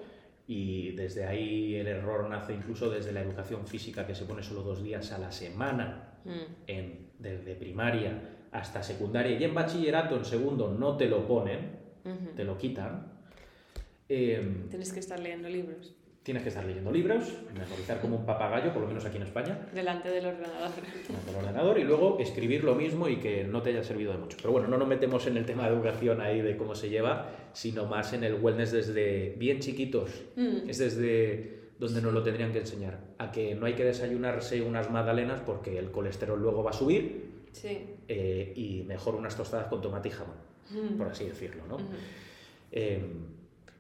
[0.53, 4.63] y desde ahí el error nace incluso desde la educación física que se pone solo
[4.63, 6.65] dos días a la semana, mm.
[6.67, 11.81] en, desde primaria hasta secundaria y en bachillerato en segundo no te lo ponen,
[12.37, 13.13] te lo quitan.
[14.11, 18.73] Em, Tienes que estar leyendo libros tienes que estar leyendo libros, memorizar como un papagayo,
[18.73, 19.59] por lo menos aquí en España.
[19.75, 20.71] Delante del ordenador.
[20.71, 24.19] Delante del ordenador y luego escribir lo mismo y que no te haya servido de
[24.19, 24.37] mucho.
[24.41, 27.31] Pero bueno, no nos metemos en el tema de educación ahí de cómo se lleva,
[27.53, 30.11] sino más en el wellness desde bien chiquitos.
[30.37, 30.69] Mm.
[30.69, 33.01] Es desde donde nos lo tendrían que enseñar.
[33.19, 37.33] A que no hay que desayunarse unas magdalenas porque el colesterol luego va a subir.
[37.51, 37.97] Sí.
[38.07, 40.37] Eh, y mejor unas tostadas con tomate y jamón,
[40.71, 40.97] mm.
[40.97, 41.79] por así decirlo, ¿no?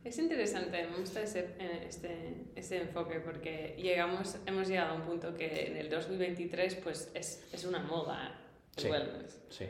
[0.05, 5.03] Es interesante, me gusta ese, eh, este, ese enfoque porque llegamos, hemos llegado a un
[5.03, 8.37] punto que en el 2023 pues es, es una moda
[8.77, 9.41] el wellness.
[9.49, 9.67] Sí.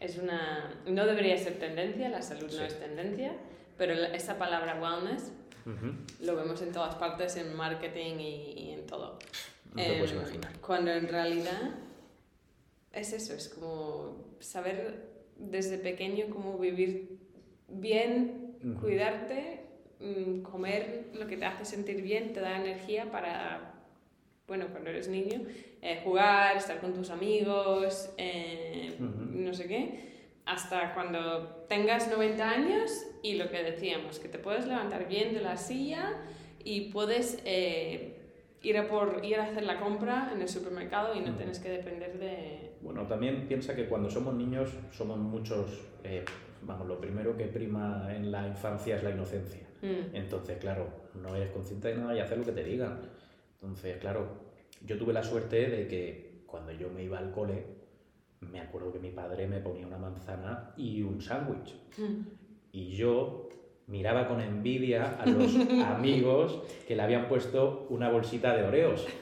[0.00, 3.32] Es una, no debería ser tendencia, la salud no es tendencia,
[3.78, 5.32] pero esa palabra wellness
[6.20, 9.18] lo vemos en todas partes, en marketing y, en todo.
[9.74, 10.58] No te puedes imaginar.
[10.60, 11.74] Cuando en realidad
[12.92, 17.18] es eso, es como saber desde pequeño cómo vivir
[17.68, 19.60] bien cuidarte,
[20.00, 23.74] mm, comer lo que te hace sentir bien, te da energía para,
[24.46, 25.42] bueno, cuando eres niño,
[25.82, 33.06] eh, jugar, estar con tus amigos, eh, no sé qué, hasta cuando tengas 90 años
[33.22, 36.14] y lo que decíamos, que te puedes levantar bien de la silla
[36.62, 38.16] y puedes eh,
[38.62, 41.70] ir, a por, ir a hacer la compra en el supermercado y no tienes que
[41.70, 42.72] depender de...
[42.80, 45.82] Bueno, también piensa que cuando somos niños somos muchos
[46.66, 49.66] vamos, lo primero que prima en la infancia es la inocencia.
[49.82, 50.14] Mm.
[50.14, 53.00] Entonces, claro, no eres consciente de nada y haces lo que te digan.
[53.54, 54.26] Entonces, claro,
[54.84, 57.64] yo tuve la suerte de que cuando yo me iba al cole,
[58.40, 61.74] me acuerdo que mi padre me ponía una manzana y un sándwich.
[61.98, 62.22] Mm.
[62.72, 63.48] Y yo
[63.86, 65.54] miraba con envidia a los
[65.86, 69.06] amigos que le habían puesto una bolsita de oreos.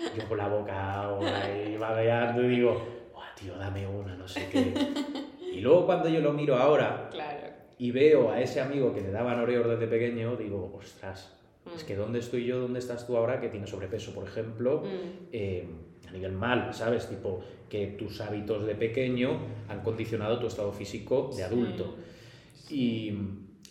[0.00, 4.14] Y yo, yo con la boca ahora ahí babeando y digo, "Buah, tío, dame una,
[4.14, 4.72] no sé qué.
[5.58, 7.48] Y luego cuando yo lo miro ahora Claro.
[7.78, 11.34] y veo a ese amigo que le daban oreos desde pequeño, digo, ostras,
[11.74, 11.86] es Mm.
[11.86, 12.60] que ¿dónde estoy yo?
[12.60, 14.82] ¿Dónde estás tú ahora que tienes sobrepeso, por ejemplo?
[14.84, 15.26] Mm.
[15.32, 15.68] eh,
[16.08, 17.06] a nivel mal, ¿sabes?
[17.08, 21.96] Tipo, que tus hábitos de pequeño han condicionado tu estado físico de adulto.
[22.70, 23.12] Y,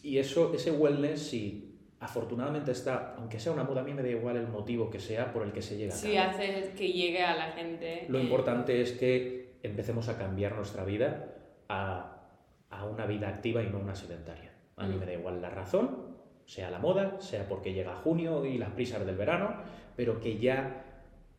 [0.04, 4.10] y eso, ese wellness, sí, afortunadamente está, aunque sea una moda, a mí me da
[4.10, 7.36] igual el motivo que sea por el que se llega Sí, hace que llegue a
[7.36, 8.06] la gente.
[8.10, 11.34] Lo importante es que empecemos a cambiar nuestra vida
[11.70, 12.22] a,
[12.70, 14.52] a una vida activa y no una sedentaria.
[14.78, 15.00] A mí Mm.
[15.00, 16.16] me da igual la razón,
[16.46, 19.56] sea la moda, sea porque llega junio y las prisas del verano,
[19.96, 20.84] pero que ya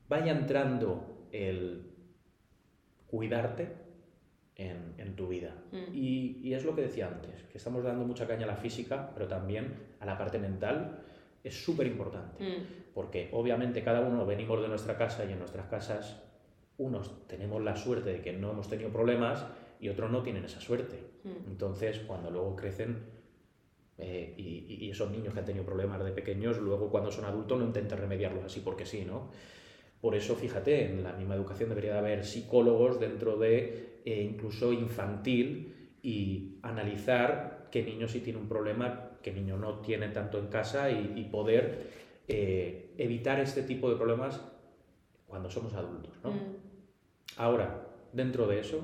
[0.09, 1.93] vaya entrando el
[3.07, 3.73] cuidarte
[4.57, 5.55] en, en tu vida.
[5.73, 5.95] Mm.
[5.95, 9.11] Y, y es lo que decía antes, que estamos dando mucha caña a la física,
[9.15, 11.01] pero también a la parte mental.
[11.45, 12.43] Es súper importante.
[12.45, 12.93] Mm.
[12.93, 16.21] Porque obviamente cada uno venimos de nuestra casa y en nuestras casas
[16.77, 19.47] unos tenemos la suerte de que no hemos tenido problemas
[19.81, 20.97] y otros no tienen esa suerte.
[21.25, 21.51] Mm.
[21.51, 22.99] Entonces, cuando luego crecen
[23.99, 27.59] eh, y, y esos niños que han tenido problemas de pequeños, luego cuando son adultos
[27.59, 29.31] no intentan remediarlos así porque sí, ¿no?
[30.01, 34.73] Por eso, fíjate, en la misma educación debería de haber psicólogos dentro de eh, incluso
[34.73, 40.47] infantil y analizar qué niño sí tiene un problema, qué niño no tiene tanto en
[40.47, 41.89] casa y, y poder
[42.29, 44.41] eh, evitar este tipo de problemas
[45.27, 46.31] cuando somos adultos, ¿no?
[46.31, 46.57] Mm.
[47.37, 48.81] Ahora, dentro de eso,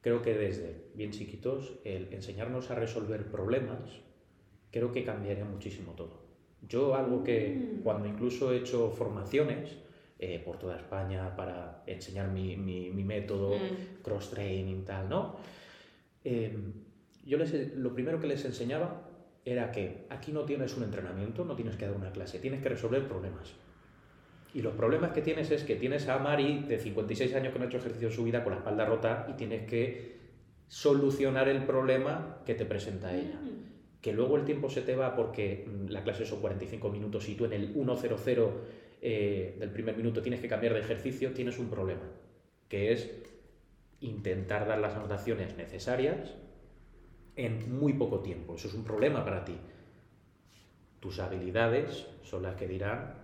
[0.00, 3.78] creo que desde bien chiquitos, el enseñarnos a resolver problemas,
[4.70, 6.20] creo que cambiaría muchísimo todo.
[6.68, 7.82] Yo algo que Mm.
[7.82, 9.76] cuando incluso he hecho formaciones
[10.18, 14.02] eh, por toda España para enseñar mi, mi- mi método, Mm.
[14.02, 15.36] cross-training, tal, ¿no?
[16.24, 16.54] Eh,
[17.24, 19.06] yo les, lo primero que les enseñaba
[19.46, 22.68] era que aquí no tienes un entrenamiento, no tienes que dar una clase, tienes que
[22.68, 23.54] resolver problemas.
[24.52, 27.64] Y los problemas que tienes es que tienes a Mari de 56 años que no
[27.64, 30.18] ha hecho ejercicio en su vida con la espalda rota y tienes que
[30.66, 33.38] solucionar el problema que te presenta ella.
[34.00, 37.34] Que luego el tiempo se te va porque mm, la clase son 45 minutos y
[37.34, 38.50] tú en el 1.00
[39.02, 42.02] eh, del primer minuto tienes que cambiar de ejercicio, tienes un problema,
[42.68, 43.10] que es
[44.00, 46.34] intentar dar las anotaciones necesarias
[47.36, 48.56] en muy poco tiempo.
[48.56, 49.56] Eso es un problema para ti.
[51.00, 53.19] Tus habilidades son las que dirán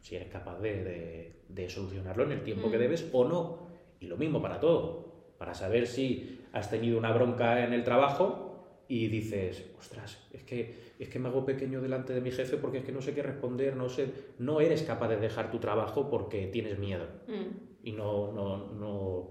[0.00, 2.80] si eres capaz de, de- de solucionarlo en el tiempo que Mm.
[2.80, 3.68] debes o no.
[4.00, 5.06] Y lo mismo para todo.
[5.38, 10.74] Para saber si has tenido una bronca en el trabajo y dices, ostras, es que,
[10.98, 13.22] es que me hago pequeño delante de mi jefe porque es que no sé qué
[13.22, 14.06] responder, no sé.
[14.38, 17.86] No eres capaz de dejar tu trabajo porque tienes miedo Mm.
[17.86, 19.30] y no, no, no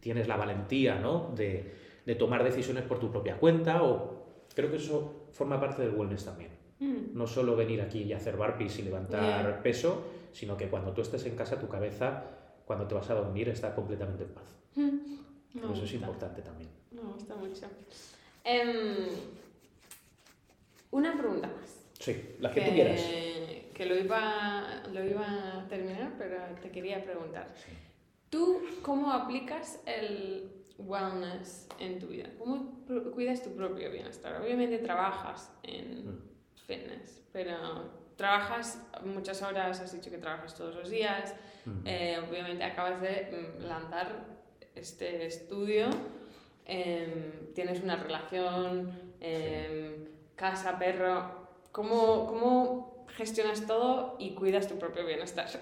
[0.00, 1.32] tienes la valentía ¿no?
[1.36, 1.72] de,
[2.04, 6.24] de tomar decisiones por tu propia cuenta o creo que eso forma parte del wellness
[6.24, 6.50] también.
[6.82, 7.16] Mm.
[7.16, 9.62] No solo venir aquí y hacer burpees y levantar Yeah.
[9.62, 10.02] peso,
[10.32, 12.24] sino que cuando tú estés en casa tu cabeza,
[12.64, 14.56] cuando te vas a dormir, está completamente en paz.
[14.74, 15.72] Mm.
[15.72, 16.70] Eso es importante también.
[16.90, 17.66] Me gusta mucho.
[18.44, 19.06] Em,
[20.90, 21.84] una pregunta más.
[21.98, 23.00] Sí, las que tú quieras.
[23.74, 27.48] Que lo iba, lo iba a terminar, pero te quería preguntar.
[27.56, 27.72] Sí.
[28.28, 32.28] ¿Tú cómo aplicas el wellness en tu vida?
[32.38, 34.40] ¿Cómo cuidas tu propio bienestar?
[34.42, 36.31] Obviamente trabajas en Mm.
[36.66, 41.34] Fitness, pero trabajas muchas horas, has dicho que trabajas todos los días,
[41.84, 44.26] eh, obviamente acabas de mm, lanzar
[44.74, 45.88] este estudio,
[46.64, 48.90] em, tienes una relación,
[49.20, 50.06] em,
[50.36, 55.48] casa, perro, ¿cómo, ¿cómo gestionas todo y cuidas tu propio bienestar?
[55.48, 55.58] Sí,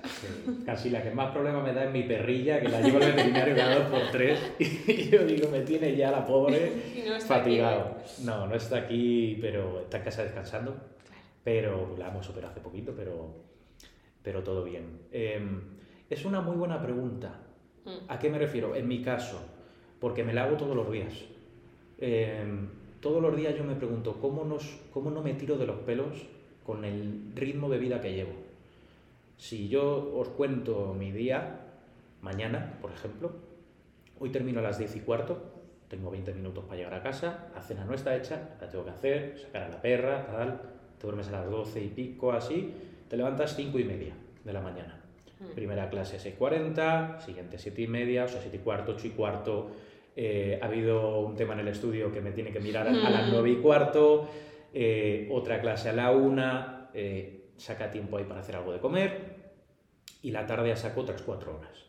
[0.64, 3.56] Casi la que más problema me da es mi perrilla, que la llevo al veterinario
[3.56, 6.72] cada dos por tres y yo digo, me tiene ya la pobre
[7.06, 7.96] no aquí, fatigado.
[8.24, 10.76] No, no está aquí, pero está en casa descansando.
[11.42, 13.34] Pero la hemos operado hace poquito, pero,
[14.22, 15.00] pero todo bien.
[15.10, 15.40] Eh,
[16.08, 17.40] es una muy buena pregunta.
[17.84, 17.90] Mm.
[18.08, 18.76] ¿A qué me refiero?
[18.76, 19.40] En mi caso,
[19.98, 21.14] porque me la hago todos los días.
[21.98, 22.44] Eh,
[23.00, 26.26] todos los días yo me pregunto, ¿cómo, nos, ¿cómo no me tiro de los pelos
[26.70, 28.30] con el ritmo de vida que llevo?
[29.36, 31.62] Si yo os cuento mi día,
[32.22, 33.32] mañana, por ejemplo,
[34.20, 35.42] hoy termino a las 10 y cuarto,
[35.88, 38.90] tengo 20 minutos para llegar a casa, la cena no está hecha, la tengo que
[38.92, 40.60] hacer, sacar a la perra, tal,
[40.96, 42.72] te duermes a las 12 y pico, así,
[43.08, 44.14] te levantas 5 y media
[44.44, 45.00] de la mañana.
[45.40, 45.54] Mm.
[45.56, 49.70] Primera clase 6.40, siguiente 7 y media, o sea, 7 y cuarto, 8 y cuarto.
[50.14, 53.10] Eh, ha habido un tema en el estudio que me tiene que mirar a, a
[53.10, 54.28] las 9 y cuarto,
[54.72, 56.88] eh, otra clase a la 1,
[57.56, 59.40] saca tiempo ahí para hacer algo de comer
[60.22, 61.86] y la tarde ya saco otras 4 horas.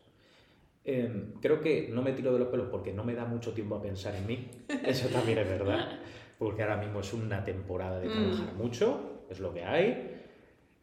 [0.84, 3.76] Em, creo que no me tiro de los pelos porque no me da mucho tiempo
[3.76, 4.48] a pensar en mí.
[4.84, 6.00] Eso también es verdad.
[6.38, 8.58] Porque ahora mismo es una temporada de trabajar Mm.
[8.58, 10.20] mucho, es lo que hay.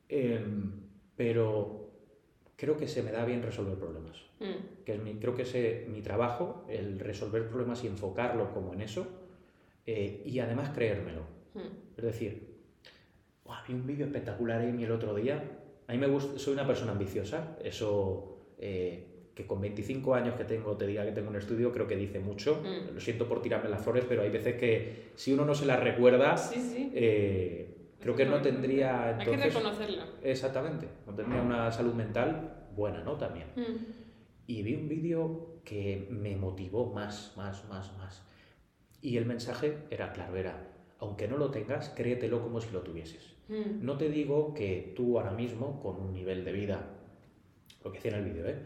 [0.08, 0.72] Em,
[1.16, 1.90] pero
[2.56, 4.18] creo que se me da bien resolver problemas.
[4.40, 8.74] Mm, Que es mi, creo que es mi trabajo, el resolver problemas y enfocarlo como
[8.74, 9.06] en eso.
[9.86, 11.22] eh, y además creérmelo.
[11.54, 12.56] Mm, Es decir,
[13.46, 15.44] "Buah, vi un vídeo espectacular Amy el otro día.
[15.88, 17.58] A mí me gusta, soy una persona ambiciosa.
[17.64, 21.88] Eso eh, que con 25 años que tengo te diga que tengo un estudio, creo
[21.88, 22.62] que dice mucho.
[22.62, 22.94] Mm.
[22.96, 25.80] Lo siento por tirarme las flores, pero hay veces que si uno no se las
[25.80, 26.92] recuerda, Sí, sí.
[26.94, 29.54] eh, creo que no tendría Hay que entonces...
[29.54, 30.04] reconocerlo.
[30.22, 33.16] Exactamente, no tendría una salud mental buena, ¿no?
[33.18, 33.48] También.
[33.56, 33.76] Mm,
[34.48, 38.22] Y vi un vídeo que me motivó más, más, más, más.
[39.02, 40.68] Y el mensaje era claro, era,
[41.00, 43.36] aunque no lo tengas, créetelo como si lo tuvieses.
[43.48, 46.96] mm, No te digo que tú ahora mismo, con un nivel de vida,
[47.84, 48.58] lo que decía en el vídeo, ¿eh?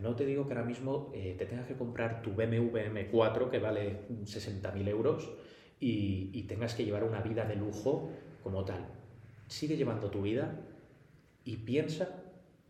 [0.00, 3.60] No te digo que ahora mismo eh, te tengas que comprar tu BMW M4 que
[3.60, 5.30] vale 60.000 euros
[5.78, 8.10] y, y tengas que llevar una vida de lujo
[8.42, 8.84] como tal.
[9.46, 10.58] Sigue llevando tu vida
[11.44, 12.22] y piensa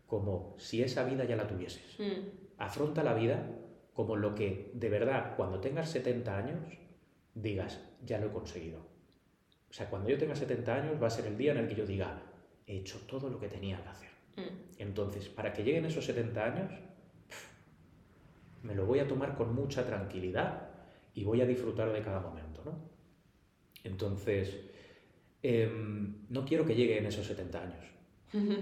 [0.05, 1.99] como si esa vida ya la tuvieses.
[1.99, 3.49] mm, Afronta la vida
[3.93, 6.59] como lo que de verdad, cuando tengas 70 años,
[7.33, 8.79] digas, ya lo he conseguido.
[9.75, 11.75] O sea, cuando yo tenga 70 años va a ser el día en el que
[11.75, 12.17] yo diga,
[12.65, 14.09] he hecho todo lo que tenía que hacer.
[14.37, 14.41] mm.
[14.77, 16.71] Entonces, para que lleguen esos 70 años,
[17.27, 17.47] pf,
[18.63, 20.69] me lo voy a tomar con mucha tranquilidad
[21.13, 22.71] y voy a disfrutar de cada momento, ¿no?
[23.83, 24.57] Entonces,
[25.43, 27.85] em, no quiero que lleguen esos 70 años.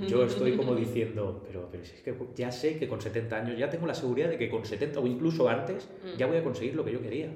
[0.08, 3.56] Yo estoy como diciendo, pero, pero si es que ya sé que con 70 años
[3.60, 6.18] ya tengo la seguridad de que con 70 o incluso antes Mm.
[6.18, 7.32] ya voy a conseguir lo que yo quería.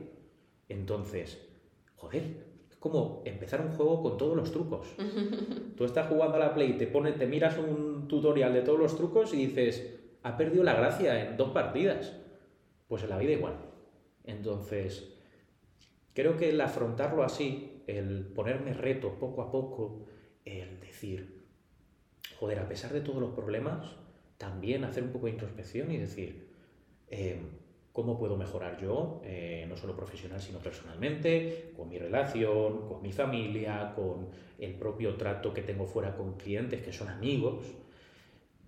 [0.68, 1.38] Entonces,
[1.96, 2.47] joder,
[2.92, 4.88] como empezar un juego con todos los trucos.
[5.78, 8.96] Tú estás jugando a la Play, te, pone, te miras un tutorial de todos los
[8.96, 12.14] trucos y dices, ha perdido la gracia en dos partidas.
[12.88, 13.56] Pues en la vida igual.
[14.24, 15.14] Entonces,
[16.14, 20.06] creo que el afrontarlo así, el ponerme reto poco a poco,
[20.46, 21.46] el decir,
[22.40, 23.96] joder, a pesar de todos los problemas,
[24.38, 26.50] también hacer un poco de introspección y decir,
[27.10, 27.42] eh,
[27.98, 33.12] ¿cómo puedo mejorar yo, eh, no solo profesional, sino personalmente, con mi relación, con mi
[33.12, 34.28] familia, con
[34.60, 37.66] el propio trato que tengo fuera con clientes que son amigos?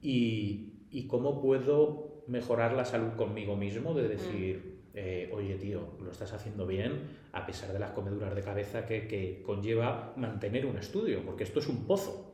[0.02, 6.10] Y, y cómo puedo mejorar la salud conmigo mismo, de decir, eh, oye tío, lo
[6.10, 7.02] estás haciendo bien,
[7.32, 11.60] a pesar de las comeduras de cabeza que, que conlleva mantener un estudio, porque esto
[11.60, 12.34] es un pozo.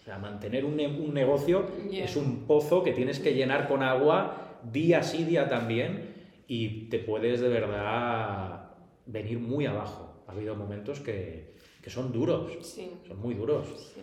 [0.00, 2.04] O sea, mantener un, ne- un negocio Yeah.
[2.06, 6.11] es un pozo que tienes que llenar con agua día sí, día también,
[6.54, 8.74] y te puedes de verdad
[9.06, 10.24] venir muy abajo.
[10.26, 13.66] Ha habido momentos que, que son duros, Sí, son muy duros.
[13.94, 14.02] sí.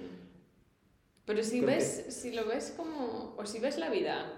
[1.26, 4.34] Pero si Creo ves, si lo ves como, o si ves la vida,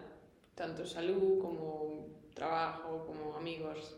[0.56, 3.96] tanto salud como trabajo, como amigos,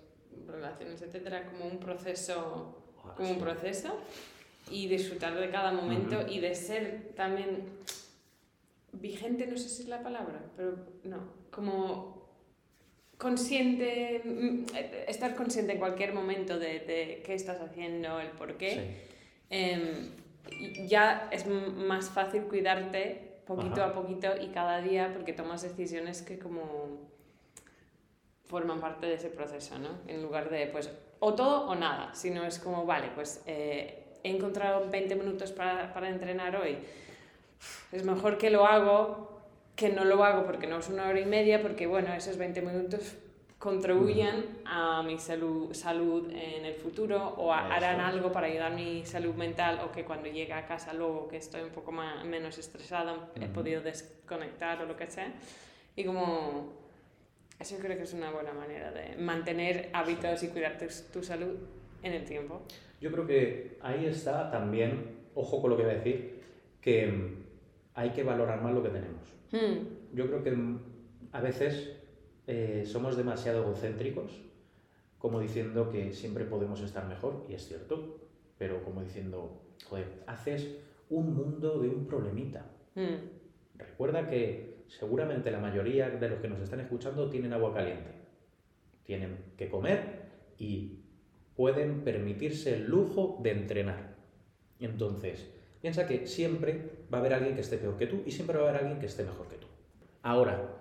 [0.47, 3.89] relaciones, etcétera, como un proceso, Ah, como un proceso
[4.71, 7.63] y disfrutar de cada momento y de ser también
[8.93, 11.17] vigente, no sé si es la palabra, pero no,
[11.51, 12.22] como
[13.17, 14.65] consciente, mm,
[15.07, 18.71] estar consciente en cualquier momento de, de qué estás haciendo, el por qué.
[18.71, 19.13] Sí.
[19.49, 23.91] Em, ya es más fácil cuidarte poquito Ajá.
[23.91, 27.11] a poquito y cada día porque tomas decisiones que como
[28.45, 29.89] forman parte de ese proceso, ¿no?
[30.07, 30.89] En lugar de, pues,
[31.19, 35.93] o todo o nada, sino es como, vale, pues eh, he encontrado 20 minutos para,
[35.93, 36.77] para entrenar hoy,
[37.91, 39.41] es mejor que lo hago
[39.75, 42.61] que no lo hago porque no es una hora y media, porque bueno, esos 20
[42.61, 43.15] minutos
[43.57, 48.75] contribuyen a mi salud, salud en el futuro o a- harán algo para ayudar a
[48.75, 52.23] mi salud mental o que cuando llegue a casa luego que estoy un poco más,
[52.25, 53.53] menos estresada he Ujú.
[53.53, 55.31] podido desconectar o lo que sea.
[55.95, 56.73] Y como
[57.59, 61.55] eso creo que es una buena manera de mantener hábitos y cuidar tu, tu salud
[62.01, 62.61] en el tiempo.
[62.99, 66.41] Yo creo que ahí está también, ojo con lo que voy a decir,
[66.81, 67.37] que
[67.95, 69.21] hay que valorar más lo que tenemos.
[69.53, 70.57] Hmm, Yo creo que
[71.31, 71.95] a veces
[72.47, 74.31] eh, somos demasiado egocéntricos,
[75.19, 78.19] como diciendo que siempre podemos estar mejor, y es cierto,
[78.57, 80.75] pero como diciendo, joder, haces
[81.09, 82.65] un mundo de un problemita.
[82.95, 88.11] hmm, Recuerda que seguramente la mayoría de los que nos están escuchando tienen agua caliente,
[89.03, 90.23] tienen que comer
[90.57, 90.99] y
[91.55, 94.15] pueden permitirse el lujo de entrenar.
[94.79, 95.52] Entonces,
[95.83, 98.67] piensa que siempre va a haber alguien que esté peor que tú y siempre va
[98.67, 99.67] a haber alguien que esté mejor que tú.
[100.21, 100.77] Ahora,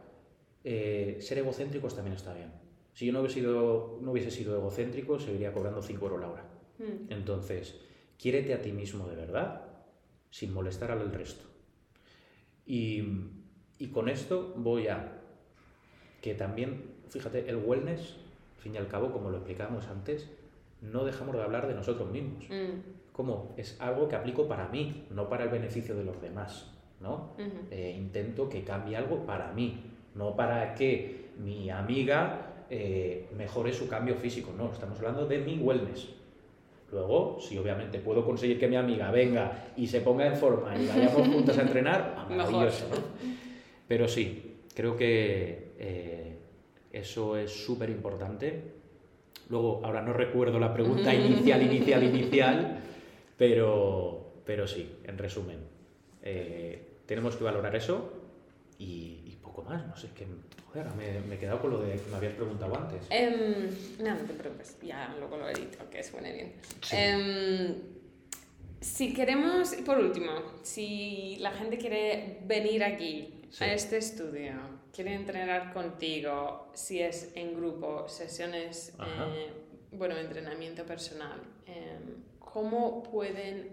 [0.63, 2.53] eh, ser egocéntricos también está bien.
[2.93, 6.45] Si yo no hubiese sido, no hubiese sido egocéntrico, seguiría cobrando 5 euros la hora.
[6.79, 7.11] hmm.
[7.11, 7.81] Entonces,
[8.17, 9.63] quiérete a ti mismo de verdad,
[10.31, 11.45] sin molestar al resto.
[12.65, 13.03] Y,
[13.81, 15.19] y con esto voy a
[16.21, 18.17] que también fíjate, el wellness,
[18.57, 20.31] al fin y al cabo, como lo explicábamos antes,
[20.81, 22.45] no dejamos de hablar de nosotros mismos.
[22.49, 26.71] Mm, Como es algo que aplico para mí, no para el beneficio de los demás,
[27.01, 27.35] ¿no?
[27.71, 29.83] Eh, intento que cambie algo para mí,
[30.15, 35.59] no para que mi amiga eh, mejore su cambio físico, no, estamos hablando de mi
[35.59, 36.09] wellness.
[36.91, 40.87] Luego, si obviamente puedo conseguir que mi amiga venga y se ponga en forma y
[40.87, 42.97] vayamos juntos a entrenar, maravilloso, ¿no?
[43.89, 46.37] Pero sí, creo que eh,
[46.93, 48.63] eso es súper importante.
[49.49, 52.79] Luego, ahora no recuerdo la pregunta inicial, inicial, inicial,
[53.43, 55.59] pero, pero sí, en resumen,
[56.23, 58.13] eh, tenemos que valorar eso
[58.79, 59.85] y, y poco más.
[59.85, 60.27] No sé, es que
[60.69, 63.05] joder, me, me he quedado con lo de que me habías preguntado antes.
[63.11, 63.69] Em,
[63.99, 66.53] no, no te preocupes, ya luego lo edito, que suene bien.
[66.83, 66.95] Sí.
[66.97, 67.75] Em,
[68.81, 70.31] si queremos, y por último,
[70.63, 73.65] si la gente quiere venir aquí Sí.
[73.65, 74.53] a este estudio,
[74.95, 79.51] quiere entrenar contigo, si es en grupo, sesiones, eh,
[79.91, 82.23] bueno, entrenamiento personal, em,
[82.53, 83.73] ¿cómo pueden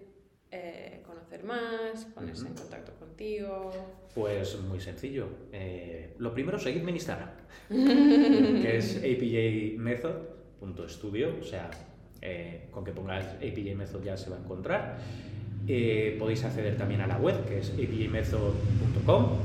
[0.52, 3.72] eh, conocer más, ponerse en contacto contigo?
[4.16, 5.28] Pues muy sencillo.
[5.52, 7.30] Eh, lo primero, seguidme en Instagram,
[7.70, 11.70] que es apjmethod.studio, o sea,
[12.22, 14.98] eh, con que pongáis APJ Method ya se va a encontrar.
[16.18, 19.38] Podéis acceder también a la web, que es apjmethod.com,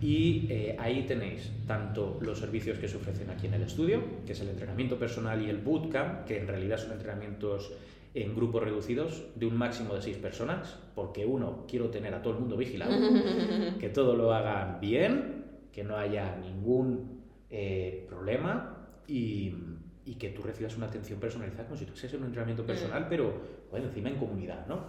[0.00, 4.32] y eh, ahí tenéis tanto los servicios que se ofrecen aquí en el estudio, que
[4.32, 7.72] es el entrenamiento personal y el bootcamp, que en realidad son entrenamientos
[8.14, 12.34] en grupos reducidos de un máximo de seis personas, porque uno, quiero tener a todo
[12.34, 12.92] el mundo vigilado,
[13.78, 19.54] que todo lo hagan bien, que no haya ningún eh, problema y,
[20.04, 23.32] y que tú recibas una atención personalizada como si tú en un entrenamiento personal, pero
[23.70, 24.80] bueno, encima en comunidad, ¿no?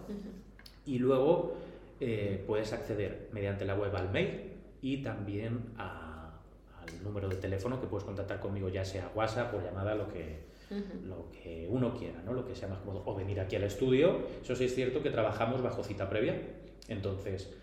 [0.86, 1.54] Y luego
[2.00, 6.32] eh, puedes acceder mediante la web al mail y también a-
[6.82, 10.40] al número de teléfono que puedes contactar conmigo, ya sea WhatsApp o llamada, lo que,
[11.06, 12.34] Lo que uno quiera, ¿no?
[12.34, 14.20] lo que sea más cómodo, o venir aquí al estudio.
[14.42, 16.40] Eso sí es cierto que trabajamos bajo cita previa,
[16.88, 17.54] entonces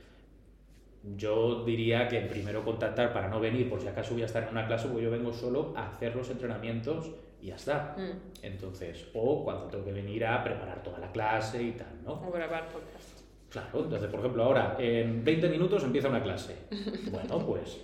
[1.16, 4.50] yo diría que primero contactar para no venir, por si acaso voy a estar en
[4.50, 7.94] una clase, pues yo vengo solo a hacer los entrenamientos y ya está.
[7.96, 8.44] Mm.
[8.44, 12.12] Entonces, o cuando tengo que venir a preparar toda la clase y tal, ¿no?
[12.14, 13.20] O grabar podcast.
[13.48, 16.56] Claro, entonces, por ejemplo, ahora en 20 minutos empieza una clase.
[17.11, 17.78] Bueno, pues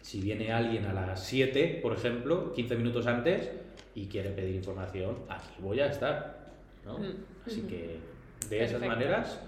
[0.00, 3.50] si viene alguien a las 7, por ejemplo, 15 minutos antes
[3.94, 6.50] y quiere pedir información, aquí voy a estar.
[6.84, 6.98] ¿no?
[6.98, 7.24] Mm.
[7.46, 7.98] Así que
[8.48, 8.86] de esas Perfecto.
[8.86, 9.40] maneras,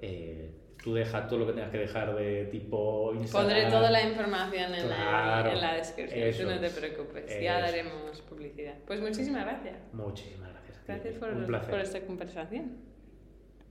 [0.00, 0.50] eh,
[0.82, 3.48] tú deja todo lo que tengas que dejar de tipo Instagram.
[3.50, 6.72] Pondré toda la información en, Claro, la, en la descripción, eso tú no te es,
[6.72, 7.40] preocupes, eso.
[7.40, 8.74] ya daremos publicidad.
[8.86, 9.76] Pues muchísimas gracias.
[9.92, 10.76] Muchísimas gracias.
[10.76, 10.86] a ti.
[10.88, 12.91] Gracias por, por esta conversación.